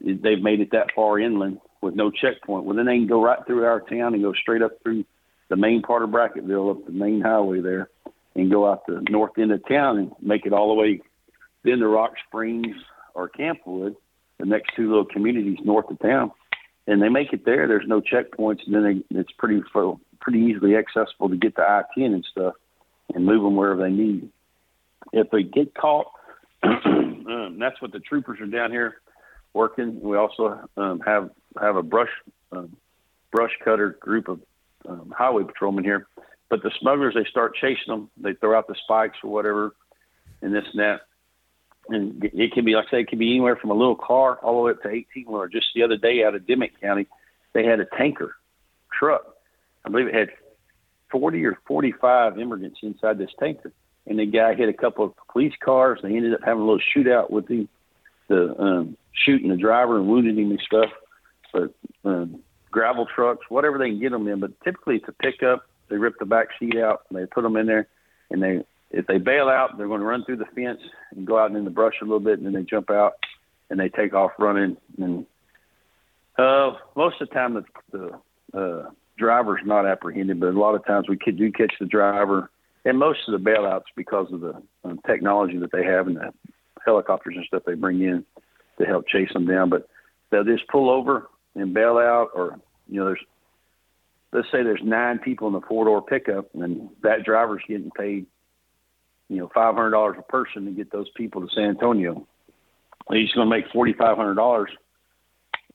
[0.04, 2.66] they've made it that far inland with no checkpoint.
[2.66, 5.06] Well, then they can go right through our town and go straight up through
[5.52, 7.90] the main part of Brackettville, up the main highway there,
[8.36, 11.02] and go out the north end of town and make it all the way
[11.64, 12.74] then to Rock Springs
[13.14, 13.98] or Camp Wood,
[14.40, 16.32] the next two little communities north of town.
[16.88, 17.68] And they make it there.
[17.68, 19.62] There's no checkpoints, and then they, it's pretty
[20.22, 22.54] pretty easily accessible to get to I-10 and stuff,
[23.14, 24.30] and move them wherever they need.
[25.12, 26.08] If they get caught,
[26.64, 29.02] um, that's what the troopers are down here
[29.54, 30.00] working.
[30.00, 31.30] We also um, have
[31.60, 32.10] have a brush
[32.54, 32.78] um,
[33.32, 34.40] brush cutter group of
[34.88, 36.08] um, highway patrolmen here.
[36.50, 38.10] But the smugglers, they start chasing them.
[38.18, 39.76] They throw out the spikes or whatever,
[40.42, 41.02] and this and that.
[41.90, 44.36] And it can be, like I say, it can be anywhere from a little car
[44.38, 45.48] all the way up to 18 wheeler.
[45.48, 47.08] Just the other day out of Dimmit County,
[47.54, 48.36] they had a tanker
[48.98, 49.24] truck.
[49.86, 50.30] I believe it had
[51.12, 53.72] 40 or 45 immigrants inside this tanker.
[54.08, 56.00] And the guy hit a couple of police cars.
[56.02, 57.70] They ended up having a little shootout with him,
[58.28, 60.90] the um, shooting the driver and wounded him and stuff.
[61.54, 61.74] But
[62.06, 62.42] um,
[62.72, 64.40] gravel trucks, whatever they can get them in.
[64.40, 65.66] But typically it's a pickup.
[65.90, 67.88] They rip the back seat out and they put them in there.
[68.30, 68.62] And they,
[68.92, 70.80] if they bail out, they're going to run through the fence
[71.12, 73.14] and go out in the brush a little bit, and then they jump out
[73.70, 74.78] and they take off running.
[74.98, 75.26] And
[76.38, 80.86] uh, most of the time, the, the uh, driver's not apprehended, but a lot of
[80.86, 82.50] times we could do catch the driver.
[82.84, 86.34] And most of the bailouts because of the um, technology that they have and the
[86.86, 88.26] helicopters and stuff they bring in
[88.80, 89.70] to help chase them down.
[89.70, 89.88] But
[90.32, 93.24] they'll just pull over and bail out, or you know, there's
[94.32, 98.26] let's say there's nine people in the four door pickup, and that driver's getting paid,
[99.30, 102.28] you know, five hundred dollars a person to get those people to San Antonio.
[103.10, 104.70] He's going to make forty five hundred dollars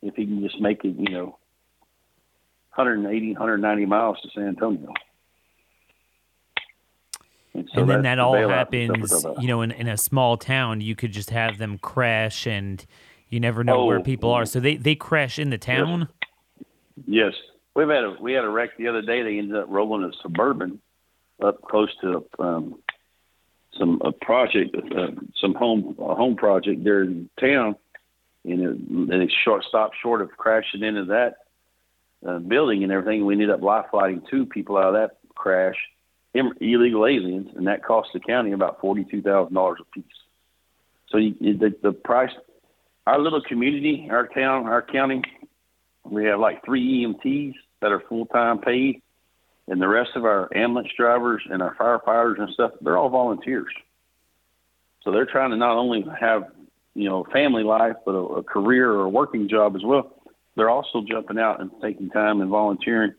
[0.03, 1.39] if he can just make it, you know,
[2.75, 4.93] 180, 190 miles to San Antonio.
[7.55, 10.95] And, so and then that all happens, you know, in, in a small town, you
[10.95, 12.85] could just have them crash and
[13.29, 14.47] you never know oh, where people are.
[14.47, 16.09] So they, they crash in the town.
[17.07, 17.07] Yes.
[17.07, 17.35] yes.
[17.75, 19.23] We've had a we had a wreck the other day.
[19.23, 20.81] They ended up rolling a suburban
[21.43, 22.79] up close to um,
[23.79, 25.09] some a project, uh,
[25.39, 27.77] some home a home project there in town,
[28.45, 31.35] and it, and it short stopped short of crashing into that
[32.27, 33.27] uh, building and everything.
[33.27, 35.77] We ended up life flighting two people out of that crash,
[36.33, 40.05] illegal aliens, and that cost the county about forty two thousand dollars a piece.
[41.11, 42.33] So you, the the price
[43.07, 45.23] our little community, our town, our county,
[46.05, 49.03] we have like three EMTs that are full time paid,
[49.69, 53.73] and the rest of our ambulance drivers and our firefighters and stuff, they're all volunteers.
[55.03, 56.45] So they're trying to not only have
[56.95, 60.13] you know family life, but a, a career or a working job as well.
[60.57, 63.15] They're also jumping out and taking time and volunteering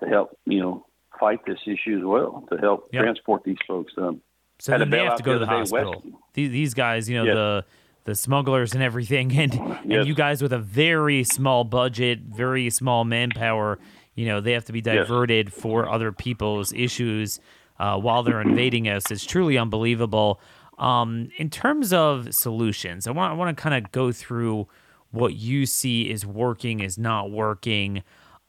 [0.00, 0.86] to help you know
[1.18, 3.04] fight this issue as well to help yep.
[3.04, 3.92] transport these folks.
[3.96, 4.20] Um,
[4.58, 6.02] so then they have to go to the hospital.
[6.32, 7.64] These, these guys, you know, the
[8.04, 9.80] the smugglers and everything, and yes.
[9.84, 13.78] and you guys with a very small budget, very small manpower,
[14.14, 15.60] you know, they have to be diverted yes.
[15.60, 17.40] for other people's issues
[17.78, 19.10] uh, while they're invading us.
[19.10, 20.40] It's truly unbelievable.
[20.78, 24.68] Um, in terms of solutions, I want I want to kind of go through
[25.10, 28.02] what you see is working, is not working.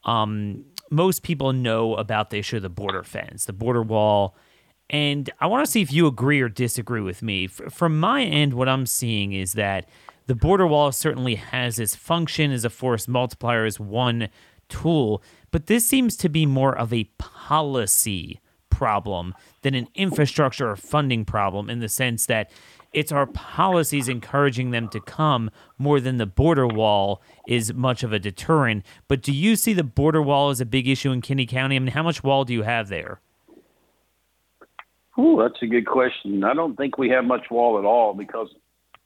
[0.04, 4.36] Um, most people know about the issue of the border fence, the border wall
[4.88, 7.46] and I want to see if you agree or disagree with me.
[7.46, 9.88] From my end, what I'm seeing is that
[10.26, 14.28] the border wall certainly has its function as a force multiplier, as one
[14.68, 20.76] tool, but this seems to be more of a policy problem than an infrastructure or
[20.76, 22.50] funding problem in the sense that
[22.92, 28.12] it's our policies encouraging them to come more than the border wall is much of
[28.12, 28.84] a deterrent.
[29.06, 31.76] But do you see the border wall as a big issue in Kinney County?
[31.76, 33.20] I mean, how much wall do you have there?
[35.16, 36.44] Oh, that's a good question.
[36.44, 38.48] I don't think we have much wall at all because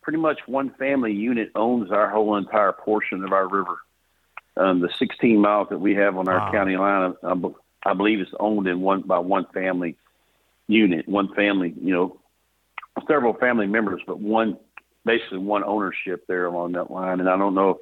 [0.03, 3.79] pretty much one family unit owns our whole entire portion of our river.
[4.57, 6.53] Um, the 16 miles that we have on our wow.
[6.53, 9.97] county line, I, I believe, is owned in one by one family
[10.67, 11.73] unit, one family.
[11.81, 12.21] You know,
[13.07, 14.59] several family members, but one
[15.05, 17.21] basically one ownership there along that line.
[17.21, 17.77] And I don't know if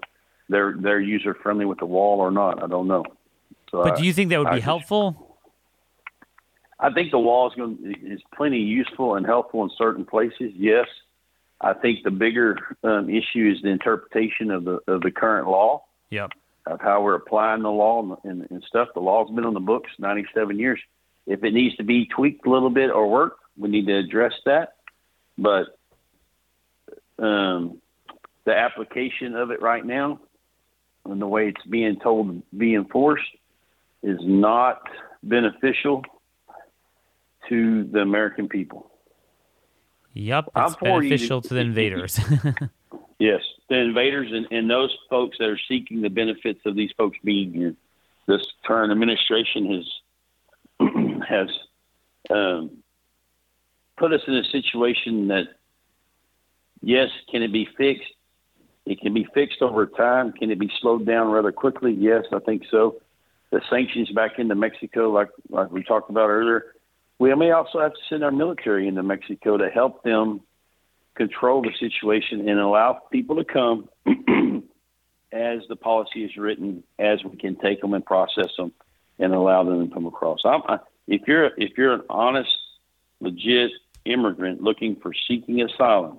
[0.48, 2.62] they're they're user friendly with the wall or not.
[2.62, 3.04] I don't know.
[3.70, 5.27] So but do you think that would be helpful?
[6.80, 10.52] I think the wall is going is plenty useful and helpful in certain places.
[10.54, 10.86] Yes,
[11.60, 15.84] I think the bigger um, issue is the interpretation of the of the current law.
[16.10, 16.32] Yep.
[16.66, 18.88] Of how we're applying the law and, and, and stuff.
[18.94, 20.78] The law's been on the books 97 years.
[21.26, 24.34] If it needs to be tweaked a little bit or work, we need to address
[24.44, 24.74] that.
[25.38, 25.78] But
[27.18, 27.80] um,
[28.44, 30.20] the application of it right now
[31.06, 33.24] and the way it's being told to be enforced
[34.02, 34.82] is not
[35.22, 36.02] beneficial
[37.48, 38.90] to the American people.
[40.14, 42.18] Yep, it's beneficial to, to the invaders.
[43.18, 47.18] yes, the invaders and, and those folks that are seeking the benefits of these folks
[47.22, 47.74] being here.
[48.26, 49.84] This current administration
[50.80, 50.88] has
[51.28, 51.48] has
[52.30, 52.78] um,
[53.96, 55.44] put us in a situation that
[56.82, 58.12] yes, can it be fixed?
[58.86, 60.32] It can be fixed over time.
[60.32, 61.92] Can it be slowed down rather quickly?
[61.92, 63.00] Yes, I think so.
[63.50, 66.74] The sanctions back into Mexico, like like we talked about earlier,
[67.18, 70.40] we may also have to send our military into Mexico to help them
[71.14, 73.88] control the situation and allow people to come
[75.32, 78.72] as the policy is written, as we can take them and process them
[79.18, 80.40] and allow them to come across.
[80.44, 80.62] I'm,
[81.08, 82.50] if you're if you're an honest,
[83.20, 83.72] legit
[84.04, 86.18] immigrant looking for seeking asylum,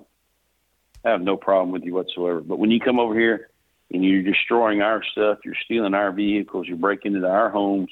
[1.04, 2.40] I have no problem with you whatsoever.
[2.40, 3.48] But when you come over here
[3.90, 7.90] and you're destroying our stuff, you're stealing our vehicles, you're breaking into our homes,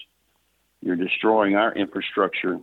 [0.83, 2.59] you're destroying our infrastructure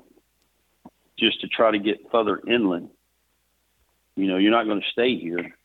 [1.17, 2.89] just to try to get further inland,
[4.15, 5.55] you know, you're not going to stay here.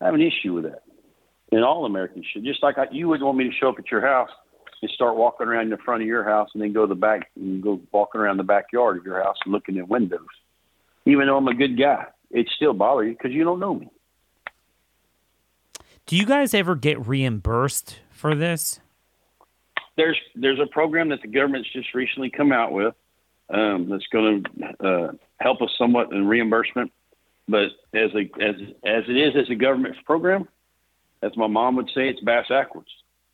[0.00, 0.82] I have an issue with that.
[1.52, 2.44] And all Americans should.
[2.44, 4.30] Just like I, you wouldn't want me to show up at your house
[4.82, 7.30] and start walking around the front of your house and then go to the back
[7.36, 10.26] and go walking around the backyard of your house and looking at windows.
[11.04, 13.88] Even though I'm a good guy, it still bothers you because you don't know me.
[16.06, 18.80] Do you guys ever get reimbursed for this?
[19.96, 22.94] There's there's a program that the government's just recently come out with
[23.50, 26.92] um, that's going to uh, help us somewhat in reimbursement.
[27.48, 30.48] But as a as as it is as a government program,
[31.22, 32.90] as my mom would say, it's bass backwards.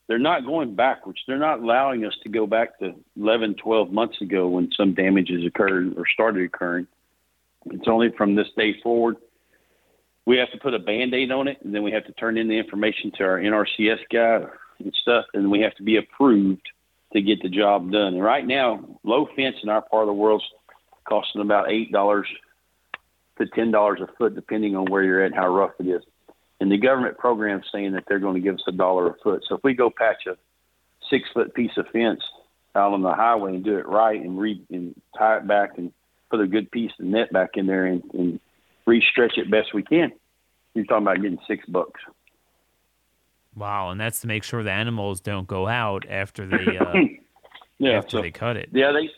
[0.07, 1.21] They're not going backwards.
[1.27, 5.47] They're not allowing us to go back to 11, 12 months ago when some damages
[5.47, 6.87] occurred or started occurring.
[7.67, 9.17] It's only from this day forward.
[10.27, 12.37] We have to put a band aid on it, and then we have to turn
[12.37, 14.45] in the information to our NRCS guy
[14.79, 16.69] and stuff, and we have to be approved
[17.13, 18.15] to get the job done.
[18.15, 20.45] And right now, low fence in our part of the world's
[21.09, 22.27] costing about eight dollars
[23.39, 26.03] to ten dollars a foot, depending on where you're at and how rough it is.
[26.61, 29.43] And the government program's saying that they're going to give us a dollar a foot.
[29.49, 30.37] So if we go patch a
[31.11, 32.23] six foot piece of fence
[32.75, 35.93] out on the highway and do it right and re and tie it back and
[36.31, 38.41] put a good piece of net back in there and, and
[38.87, 40.11] re-stretch it best we can,
[40.75, 42.01] you're talking about getting six bucks.
[43.55, 46.95] Wow, and that's to make sure the animals don't go out after they uh,
[47.79, 48.71] yeah, after so, they cut it.
[48.73, 49.11] Yeah, they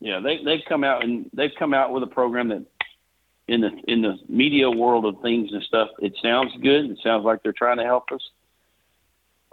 [0.00, 2.64] yeah they they've come out and they've come out with a program that
[3.46, 6.90] in the in the media world of things and stuff, it sounds good.
[6.90, 8.22] It sounds like they're trying to help us.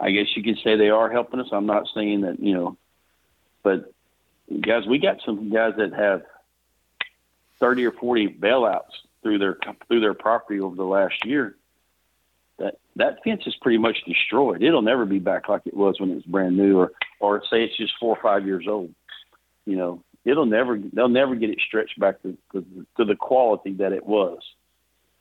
[0.00, 1.48] I guess you could say they are helping us.
[1.52, 2.76] I'm not saying that you know,
[3.62, 3.92] but
[4.60, 6.22] guys, we got some guys that have
[7.60, 8.90] thirty or forty bailouts
[9.22, 9.56] through their
[9.86, 11.56] through their property over the last year
[12.96, 14.62] that fence is pretty much destroyed.
[14.62, 17.64] It'll never be back like it was when it was brand new, or or say
[17.64, 18.94] it's just four or five years old.
[19.64, 22.64] You know, it'll never they'll never get it stretched back to to,
[22.96, 24.40] to the quality that it was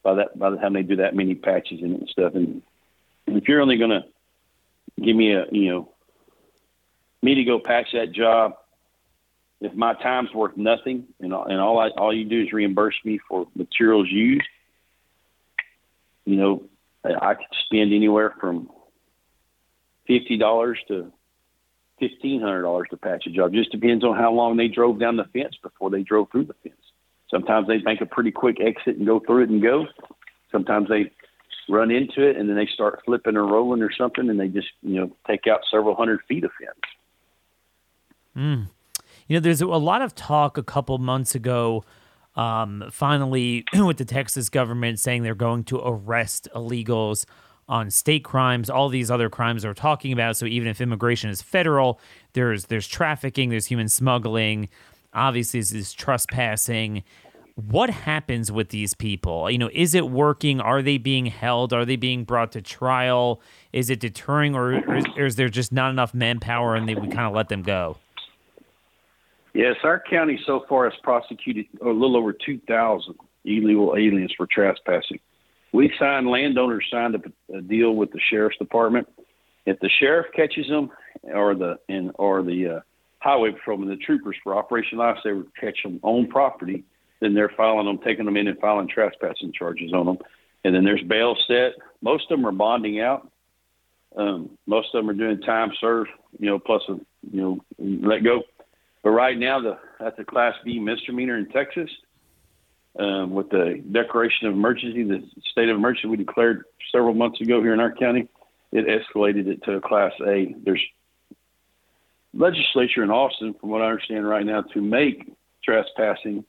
[0.03, 2.33] by that by the time they do that many patches in it and stuff.
[2.35, 2.61] And
[3.27, 4.01] if you're only to
[5.01, 5.89] give me a you know
[7.21, 8.55] me to go patch that job,
[9.61, 13.19] if my time's worth nothing and and all I all you do is reimburse me
[13.27, 14.47] for materials used,
[16.25, 16.63] you know
[17.03, 18.69] I could spend anywhere from
[20.07, 21.11] fifty dollars to
[21.99, 23.53] fifteen hundred dollars to patch a job.
[23.53, 26.55] Just depends on how long they drove down the fence before they drove through the
[26.63, 26.75] fence.
[27.29, 29.85] Sometimes they make a pretty quick exit and go through it and go.
[30.51, 31.11] Sometimes they
[31.69, 34.69] run into it and then they start flipping or rolling or something and they just
[34.81, 36.79] you know take out several hundred feet of fence.
[38.35, 38.69] Mm.
[39.27, 41.83] You know, there's a lot of talk a couple months ago
[42.39, 47.25] um, finally, with the Texas government saying they're going to arrest illegals
[47.67, 50.37] on state crimes, all these other crimes we're talking about.
[50.37, 51.99] So even if immigration is federal,
[52.33, 54.69] there's there's trafficking, there's human smuggling,
[55.13, 57.03] obviously this is trespassing.
[57.55, 59.51] What happens with these people?
[59.51, 60.61] You know, is it working?
[60.61, 61.73] Are they being held?
[61.73, 63.41] Are they being brought to trial?
[63.73, 67.09] Is it deterring, or, is, or is there just not enough manpower and they, we
[67.09, 67.97] kind of let them go?
[69.53, 75.19] Yes, our county so far has prosecuted a little over 2,000 illegal aliens for trespassing.
[75.71, 79.07] We signed, landowners signed a, a, deal with the sheriff's department.
[79.65, 80.91] If the sheriff catches them,
[81.23, 82.79] or the and or the uh,
[83.19, 86.83] highway patrolman, the troopers for Operation Lifesaver catch them on property,
[87.19, 90.17] then they're filing them, taking them in and filing trespassing charges on them.
[90.63, 91.73] And then there's bail set.
[92.01, 93.29] Most of them are bonding out.
[94.15, 96.93] Um, most of them are doing time served, you know, plus a
[97.31, 98.43] you know let go.
[99.03, 101.89] But right now, the that's a Class B misdemeanor in Texas.
[102.97, 107.61] Um, with the declaration of emergency, the state of emergency we declared several months ago
[107.61, 108.27] here in our county,
[108.71, 110.55] it escalated it to a Class A.
[110.63, 110.83] There's
[112.33, 115.31] legislature in Austin, from what I understand right now, to make
[115.63, 116.43] trespassing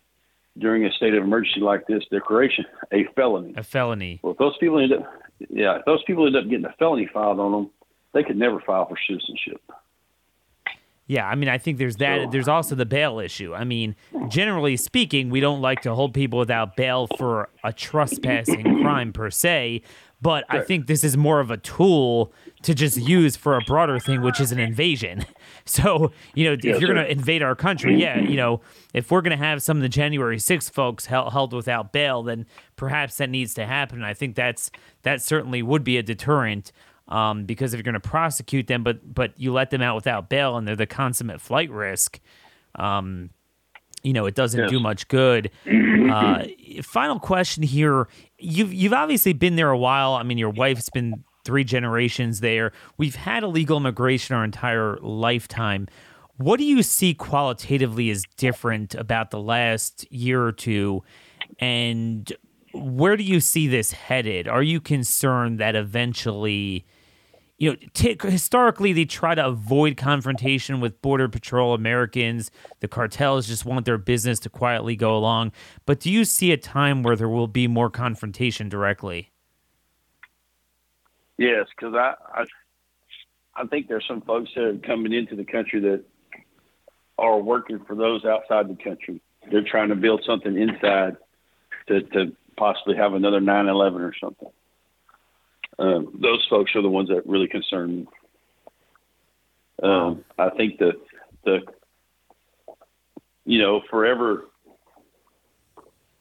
[0.58, 3.54] during a state of emergency like this declaration a felony.
[3.56, 4.20] A felony.
[4.22, 5.12] Well, if those people end up,
[5.48, 7.70] yeah, if those people end up getting a felony filed on them,
[8.12, 9.60] they could never file for citizenship.
[11.10, 12.30] Yeah, I mean, I think there's that.
[12.30, 13.52] There's also the bail issue.
[13.52, 13.96] I mean,
[14.28, 19.28] generally speaking, we don't like to hold people without bail for a trespassing crime per
[19.28, 19.82] se,
[20.22, 22.32] but I think this is more of a tool
[22.62, 25.26] to just use for a broader thing, which is an invasion.
[25.66, 28.60] So, you know, if you're going to invade our country, yeah, you know,
[28.92, 32.22] if we're going to have some of the January 6th folks held, held without bail,
[32.24, 32.46] then
[32.76, 34.02] perhaps that needs to happen.
[34.02, 34.70] I think that's
[35.02, 36.72] that certainly would be a deterrent.
[37.10, 40.28] Um, because if you're going to prosecute them, but but you let them out without
[40.28, 42.20] bail and they're the consummate flight risk,
[42.76, 43.30] um,
[44.02, 44.70] you know, it doesn't yes.
[44.70, 45.50] do much good.
[46.10, 46.44] Uh,
[46.82, 48.08] final question here:
[48.38, 50.14] You've you've obviously been there a while.
[50.14, 52.72] I mean, your wife's been three generations there.
[52.96, 55.88] We've had illegal immigration our entire lifetime.
[56.36, 61.02] What do you see qualitatively as different about the last year or two?
[61.58, 62.32] And
[62.72, 64.48] where do you see this headed?
[64.48, 66.86] Are you concerned that eventually,
[67.60, 72.50] you know, t- historically they try to avoid confrontation with Border Patrol Americans.
[72.80, 75.52] The cartels just want their business to quietly go along.
[75.84, 79.30] But do you see a time where there will be more confrontation directly?
[81.36, 82.44] Yes, because I, I
[83.54, 86.04] I think there's some folks that are coming into the country that
[87.18, 89.20] are working for those outside the country.
[89.50, 91.18] They're trying to build something inside
[91.88, 94.48] to, to possibly have another 9/11 or something.
[95.80, 98.06] Um, those folks are the ones that really concern me.
[99.82, 101.00] Um, I think that
[101.44, 101.60] the
[103.44, 104.44] you know forever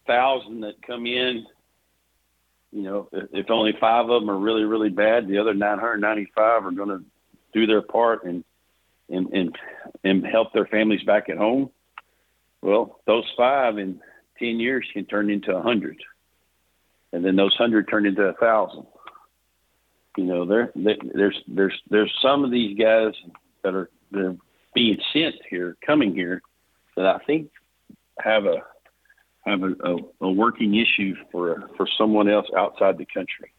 [0.08, 1.46] thousand that come in
[2.72, 6.66] you know, if, if only five of them are really, really bad, the other 995
[6.66, 7.04] are going to
[7.54, 8.44] do their part and,
[9.10, 9.56] and, and,
[10.04, 11.72] and help their families back at home.
[12.62, 14.02] Well, those five in
[14.38, 15.98] 10 years can turn into a hundred.
[17.12, 18.86] And then those hundred turn into a thousand.
[20.18, 23.14] You know, there, there's, there's, there's some of these guys
[23.64, 24.36] that are, they're
[24.74, 26.42] being sent here, coming here
[26.96, 27.52] that I think
[28.20, 28.58] have a,
[29.46, 33.52] have a, a, a working issue for for someone else outside the country.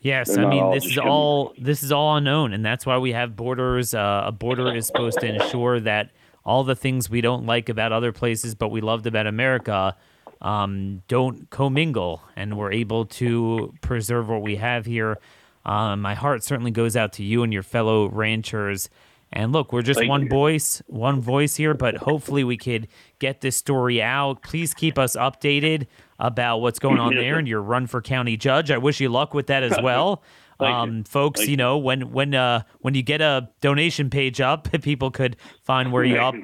[0.00, 3.12] Yes, They're I mean this is all this is all unknown, and that's why we
[3.12, 3.94] have borders.
[3.94, 6.10] Uh, a border is supposed to ensure that
[6.44, 9.96] all the things we don't like about other places, but we loved about America,
[10.40, 15.18] um, don't commingle, and we're able to preserve what we have here.
[15.64, 18.88] Um, my heart certainly goes out to you and your fellow ranchers
[19.32, 20.28] and look, we're just Thank one you.
[20.28, 22.88] voice, one voice here, but hopefully we could
[23.20, 24.42] get this story out.
[24.42, 25.86] Please keep us updated
[26.18, 28.70] about what's going on there and your run for county judge.
[28.70, 30.22] I wish you luck with that as well.
[30.58, 31.04] um, you.
[31.04, 35.10] folks, Thank you know, when when uh when you get a donation page up, people
[35.12, 36.34] could find where you up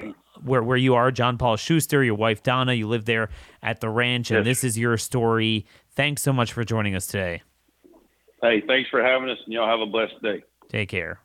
[0.47, 3.29] where where you are, John Paul Schuster, your wife Donna, you live there
[3.63, 4.63] at the ranch, and yes.
[4.63, 5.67] this is your story.
[5.91, 7.43] Thanks so much for joining us today.
[8.43, 10.43] Hey, thanks for having us, and y'all have a blessed day.
[10.69, 11.21] Take care.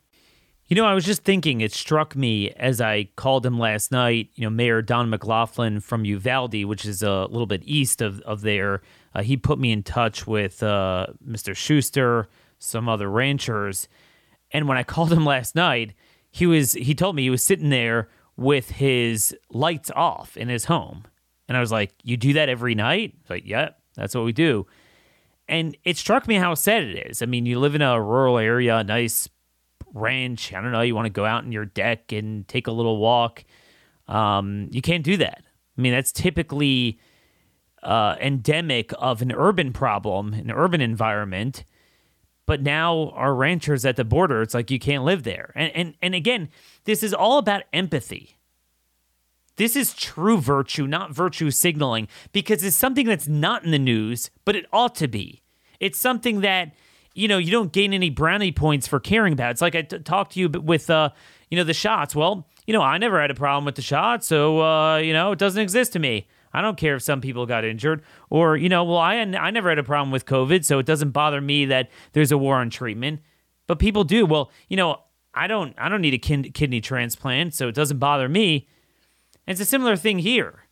[0.68, 4.30] You know, I was just thinking, it struck me as I called him last night,
[4.36, 8.40] you know, Mayor Don McLaughlin from Uvalde, which is a little bit east of, of
[8.40, 8.82] there.
[9.14, 11.54] Uh, he put me in touch with uh, Mr.
[11.54, 13.90] Schuster, some other ranchers.
[14.52, 15.94] And when I called him last night,
[16.32, 18.08] he was he told me he was sitting there
[18.42, 21.06] with his lights off in his home.
[21.48, 23.14] And I was like, You do that every night?
[23.22, 24.66] He's like, Yeah, that's what we do.
[25.48, 27.22] And it struck me how sad it is.
[27.22, 29.28] I mean, you live in a rural area, a nice
[29.94, 30.54] ranch.
[30.54, 30.82] I don't know.
[30.82, 33.44] You want to go out in your deck and take a little walk.
[34.08, 35.44] Um, you can't do that.
[35.78, 37.00] I mean, that's typically
[37.84, 41.66] uh, endemic of an urban problem, an urban environment.
[42.52, 45.54] But now our ranchers at the border, it's like you can't live there.
[45.56, 46.50] And and and again,
[46.84, 48.36] this is all about empathy.
[49.56, 54.32] This is true virtue, not virtue signaling, because it's something that's not in the news,
[54.44, 55.44] but it ought to be.
[55.80, 56.74] It's something that
[57.14, 59.52] you know, you don't gain any brownie points for caring about.
[59.52, 61.12] It's like I t- talked to you with, uh,
[61.50, 62.14] you know, the shots.
[62.14, 65.32] Well, you know, I never had a problem with the shot, so uh, you know,
[65.32, 66.28] it doesn't exist to me.
[66.54, 69.70] I don't care if some people got injured, or you know, well, I I never
[69.70, 72.70] had a problem with COVID, so it doesn't bother me that there's a war on
[72.70, 73.22] treatment.
[73.68, 74.26] But people do.
[74.26, 74.98] Well, you know,
[75.34, 78.68] I don't I don't need a kin- kidney transplant, so it doesn't bother me.
[79.48, 80.68] And it's a similar thing here.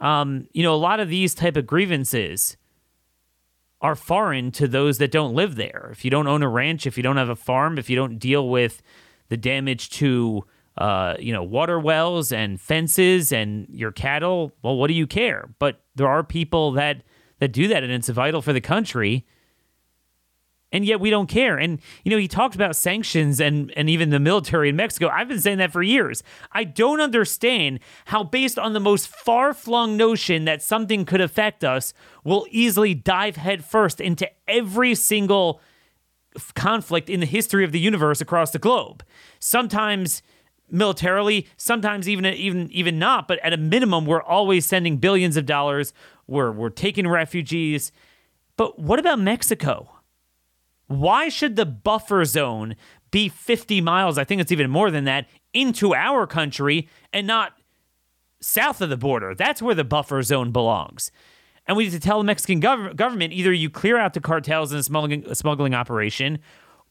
[0.00, 2.56] Um, you know, a lot of these type of grievances
[3.80, 5.88] are foreign to those that don't live there.
[5.92, 8.18] If you don't own a ranch, if you don't have a farm, if you don't
[8.18, 8.82] deal with
[9.28, 10.44] the damage to
[10.78, 15.50] uh, you know water wells and fences and your cattle, well, what do you care?
[15.58, 17.02] But there are people that
[17.38, 19.24] that do that, and it's vital for the country.
[20.72, 21.58] and yet we don't care.
[21.58, 25.08] And you know, he talked about sanctions and and even the military in Mexico.
[25.08, 26.22] I've been saying that for years.
[26.50, 31.92] I don't understand how based on the most far-flung notion that something could affect us,
[32.24, 35.60] we'll easily dive headfirst into every single
[36.54, 39.04] conflict in the history of the universe across the globe.
[39.38, 40.22] Sometimes
[40.72, 45.46] militarily, sometimes even even even not, but at a minimum we're always sending billions of
[45.46, 45.92] dollars.
[46.26, 47.92] We're we're taking refugees.
[48.56, 49.88] But what about Mexico?
[50.86, 52.76] Why should the buffer zone
[53.10, 54.18] be 50 miles?
[54.18, 57.52] I think it's even more than that into our country and not
[58.40, 59.34] south of the border.
[59.34, 61.10] That's where the buffer zone belongs.
[61.66, 64.72] And we need to tell the Mexican gov- government either you clear out the cartels
[64.72, 66.40] and the smuggling, smuggling operation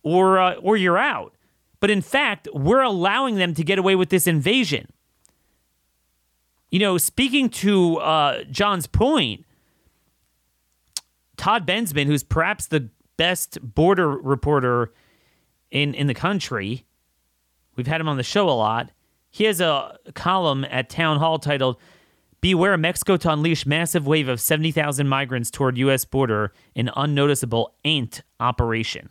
[0.01, 1.35] or, uh, or you're out.
[1.81, 4.87] But in fact, we're allowing them to get away with this invasion.
[6.69, 9.45] You know, speaking to uh, John's point,
[11.35, 14.93] Todd Bensman, who's perhaps the best border reporter
[15.69, 16.85] in in the country.
[17.75, 18.91] We've had him on the show a lot.
[19.31, 21.77] He has a column at Town Hall titled
[22.41, 26.05] Beware Mexico to unleash massive wave of 70,000 migrants toward U.S.
[26.05, 29.09] border in unnoticeable ant operation.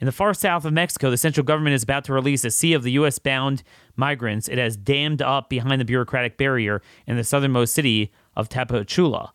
[0.00, 2.72] In the far south of Mexico, the central government is about to release a sea
[2.72, 3.18] of the U.S.
[3.18, 3.62] bound
[3.96, 9.32] migrants it has dammed up behind the bureaucratic barrier in the southernmost city of Tapachula.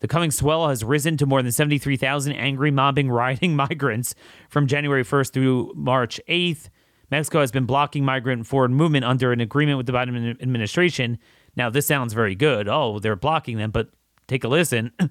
[0.00, 4.14] The coming swell has risen to more than 73,000 angry, mobbing, rioting migrants
[4.50, 6.68] from January 1st through March 8th.
[7.10, 11.18] Mexico has been blocking migrant forward movement under an agreement with the Biden administration.
[11.56, 12.68] Now, this sounds very good.
[12.68, 13.88] Oh, they're blocking them, but
[14.28, 14.92] take a listen.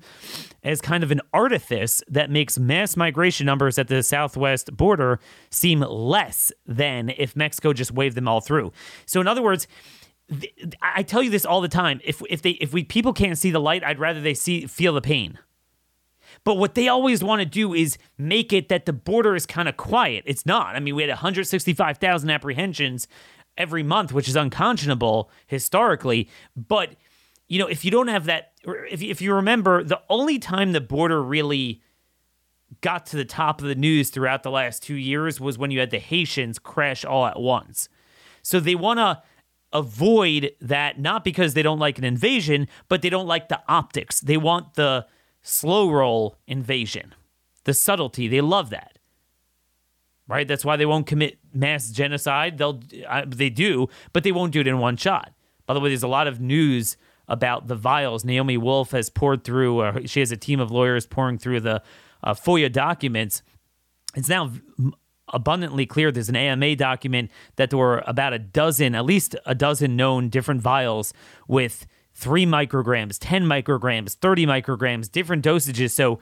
[0.63, 5.79] As kind of an artifice that makes mass migration numbers at the southwest border seem
[5.79, 8.73] less than if Mexico just waved them all through.
[9.05, 9.67] So, in other words,
[10.81, 12.01] I tell you this all the time.
[12.03, 14.93] If if they if we people can't see the light, I'd rather they see feel
[14.93, 15.39] the pain.
[16.43, 19.69] But what they always want to do is make it that the border is kind
[19.69, 20.23] of quiet.
[20.27, 20.75] It's not.
[20.75, 23.07] I mean, we had 165,000 apprehensions
[23.57, 26.29] every month, which is unconscionable historically.
[26.55, 26.95] But
[27.47, 30.81] you know, if you don't have that, if if you remember, the only time the
[30.81, 31.81] border really
[32.81, 35.79] got to the top of the news throughout the last two years was when you
[35.79, 37.87] had the Haitians crash all at once.
[38.41, 39.21] So they want to
[39.73, 44.19] avoid that not because they don't like an invasion, but they don't like the optics.
[44.19, 45.05] They want the
[45.41, 47.13] slow roll invasion,
[47.63, 48.27] the subtlety.
[48.27, 48.99] They love that.
[50.27, 50.47] Right?
[50.47, 52.57] That's why they won't commit mass genocide.
[52.57, 55.31] They'll uh, they do, but they won't do it in one shot.
[55.65, 56.97] By the way, there's a lot of news
[57.27, 58.23] about the vials.
[58.23, 59.79] Naomi Wolf has poured through.
[59.79, 61.81] Uh, she has a team of lawyers pouring through the
[62.23, 63.41] uh, FOIA documents.
[64.15, 64.51] It's now
[65.33, 66.11] abundantly clear.
[66.11, 70.29] There's an AMA document that there were about a dozen, at least a dozen known
[70.29, 71.13] different vials
[71.47, 75.91] with three micrograms, 10 micrograms, 30 micrograms, different dosages.
[75.91, 76.19] So,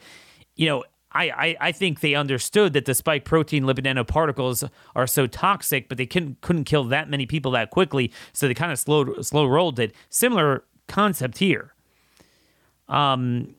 [0.56, 0.84] you know,
[1.14, 5.98] I, I, think they understood that the spike protein lipid nanoparticles are so toxic, but
[5.98, 8.12] they couldn't, couldn't kill that many people that quickly.
[8.34, 9.96] So they kind of slow, slow rolled it.
[10.10, 11.74] Similar concept here.
[12.88, 13.56] Um,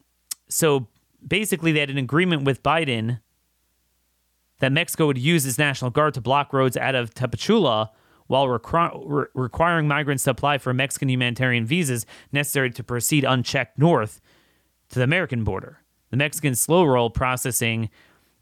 [0.49, 0.87] so
[1.27, 3.21] basically, they had an agreement with Biden
[4.59, 7.91] that Mexico would use its National Guard to block roads out of Tapachula
[8.27, 13.79] while requ- re- requiring migrants to apply for Mexican humanitarian visas necessary to proceed unchecked
[13.79, 14.21] north
[14.89, 15.81] to the American border.
[16.11, 17.91] The Mexicans slow roll processing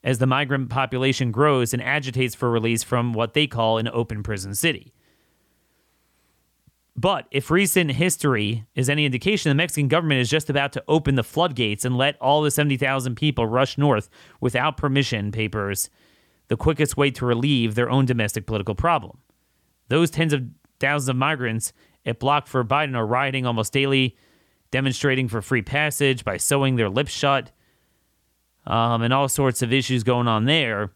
[0.02, 4.22] as the migrant population grows and agitates for release from what they call an open
[4.22, 4.92] prison city.
[6.96, 11.16] But if recent history is any indication, the Mexican government is just about to open
[11.16, 14.08] the floodgates and let all the 70,000 people rush north
[14.40, 15.90] without permission papers
[16.48, 19.18] the quickest way to relieve their own domestic political problem.
[19.88, 20.44] Those tens of
[20.78, 21.72] thousands of migrants
[22.04, 24.16] it blocked for Biden are rioting almost daily,
[24.70, 27.50] demonstrating for free passage by sewing their lips shut,
[28.66, 30.92] um, and all sorts of issues going on there.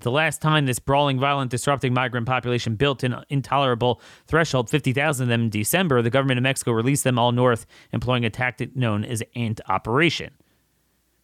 [0.00, 5.28] The last time this brawling, violent, disrupting migrant population built an intolerable threshold, 50,000 of
[5.28, 9.04] them in December, the government of Mexico released them all north, employing a tactic known
[9.04, 10.34] as ant operation.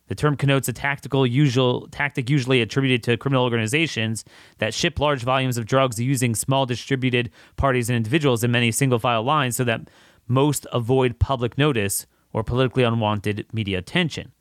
[0.08, 4.24] The term connotes a tactical usual tactic usually attributed to criminal organizations
[4.58, 8.98] that ship large volumes of drugs using small distributed parties and individuals in many single
[8.98, 9.88] file lines so that
[10.26, 14.32] most avoid public notice or politically unwanted media attention.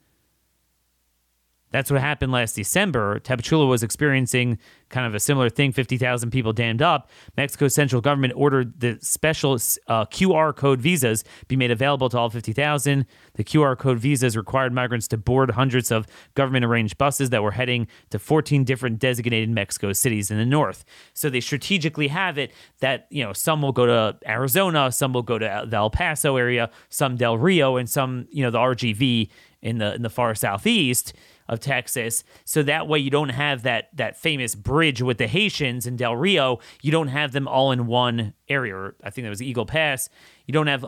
[1.74, 3.20] That's what happened last December.
[3.22, 4.60] Tapachula was experiencing
[4.90, 7.10] kind of a similar thing 50,000 people dammed up.
[7.36, 12.30] Mexico's central government ordered the special uh, QR code visas be made available to all
[12.30, 13.08] 50,000.
[13.34, 16.06] The QR code visas required migrants to board hundreds of
[16.36, 20.86] government arranged buses that were heading to 14 different designated Mexico cities in the north.
[21.16, 22.52] So they strategically have it
[22.82, 26.38] that, you know, some will go to Arizona, some will go to the El Paso
[26.38, 29.32] area, some Del Rio, and some, you know, the RGV
[29.64, 31.14] in the in the far southeast
[31.48, 32.24] of Texas.
[32.46, 36.16] So that way you don't have that that famous bridge with the Haitians in Del
[36.16, 36.60] Rio.
[36.82, 38.94] You don't have them all in one area.
[39.04, 40.10] I think that was Eagle Pass.
[40.46, 40.86] You don't have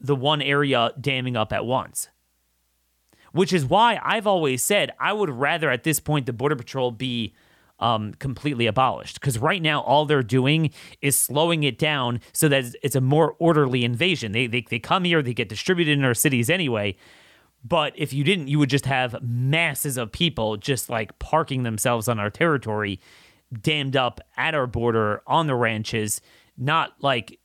[0.00, 2.08] the one area damming up at once.
[3.32, 6.92] Which is why I've always said I would rather at this point the Border Patrol
[6.92, 7.34] be
[7.80, 9.20] um, completely abolished.
[9.20, 10.70] Because right now, all they're doing
[11.00, 14.32] is slowing it down so that it's a more orderly invasion.
[14.32, 16.96] They, they, they come here, they get distributed in our cities anyway.
[17.64, 22.08] But if you didn't, you would just have masses of people just like parking themselves
[22.08, 23.00] on our territory,
[23.62, 26.20] dammed up at our border on the ranches.
[26.58, 27.40] Not like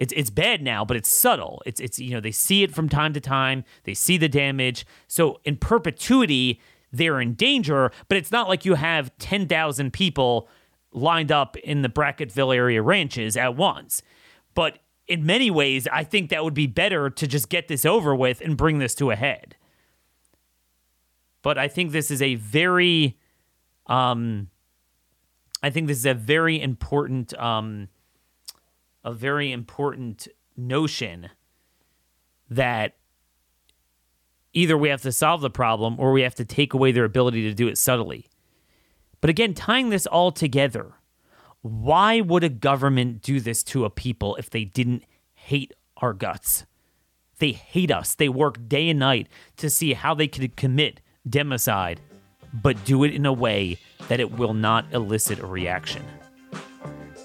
[0.00, 1.62] it's it's bad now, but it's subtle.
[1.64, 3.64] It's it's you know they see it from time to time.
[3.84, 4.84] They see the damage.
[5.06, 6.60] So in perpetuity,
[6.90, 7.92] they're in danger.
[8.08, 10.48] But it's not like you have ten thousand people
[10.92, 14.02] lined up in the Brackettville area ranches at once.
[14.54, 18.16] But in many ways, I think that would be better to just get this over
[18.16, 19.54] with and bring this to a head
[21.42, 23.18] but I think this is a very,
[23.86, 24.48] um,
[25.62, 27.88] I think this is a very important, um,
[29.04, 31.30] a very important notion
[32.50, 32.96] that
[34.52, 37.42] either we have to solve the problem or we have to take away their ability
[37.42, 38.26] to do it subtly.
[39.20, 40.94] But again, tying this all together,
[41.62, 46.64] why would a government do this to a people if they didn't hate our guts?
[47.38, 48.14] They hate us.
[48.14, 51.98] They work day and night to see how they could commit democide,
[52.52, 56.04] but do it in a way that it will not elicit a reaction.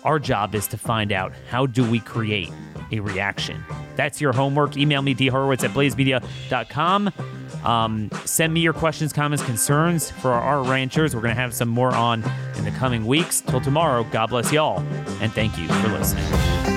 [0.04, 2.52] Our job is to find out how do we create
[2.92, 3.64] a reaction.
[3.96, 4.78] That's your homework.
[4.78, 7.12] Email me, dhorowitz at blazemedia.com.
[7.64, 11.16] Um, send me your questions, comments, concerns for our ranchers.
[11.16, 12.24] We're going to have some more on
[12.58, 13.42] in the coming weeks.
[13.42, 14.80] Till tomorrow, God bless y'all,
[15.22, 16.75] and thank you for listening.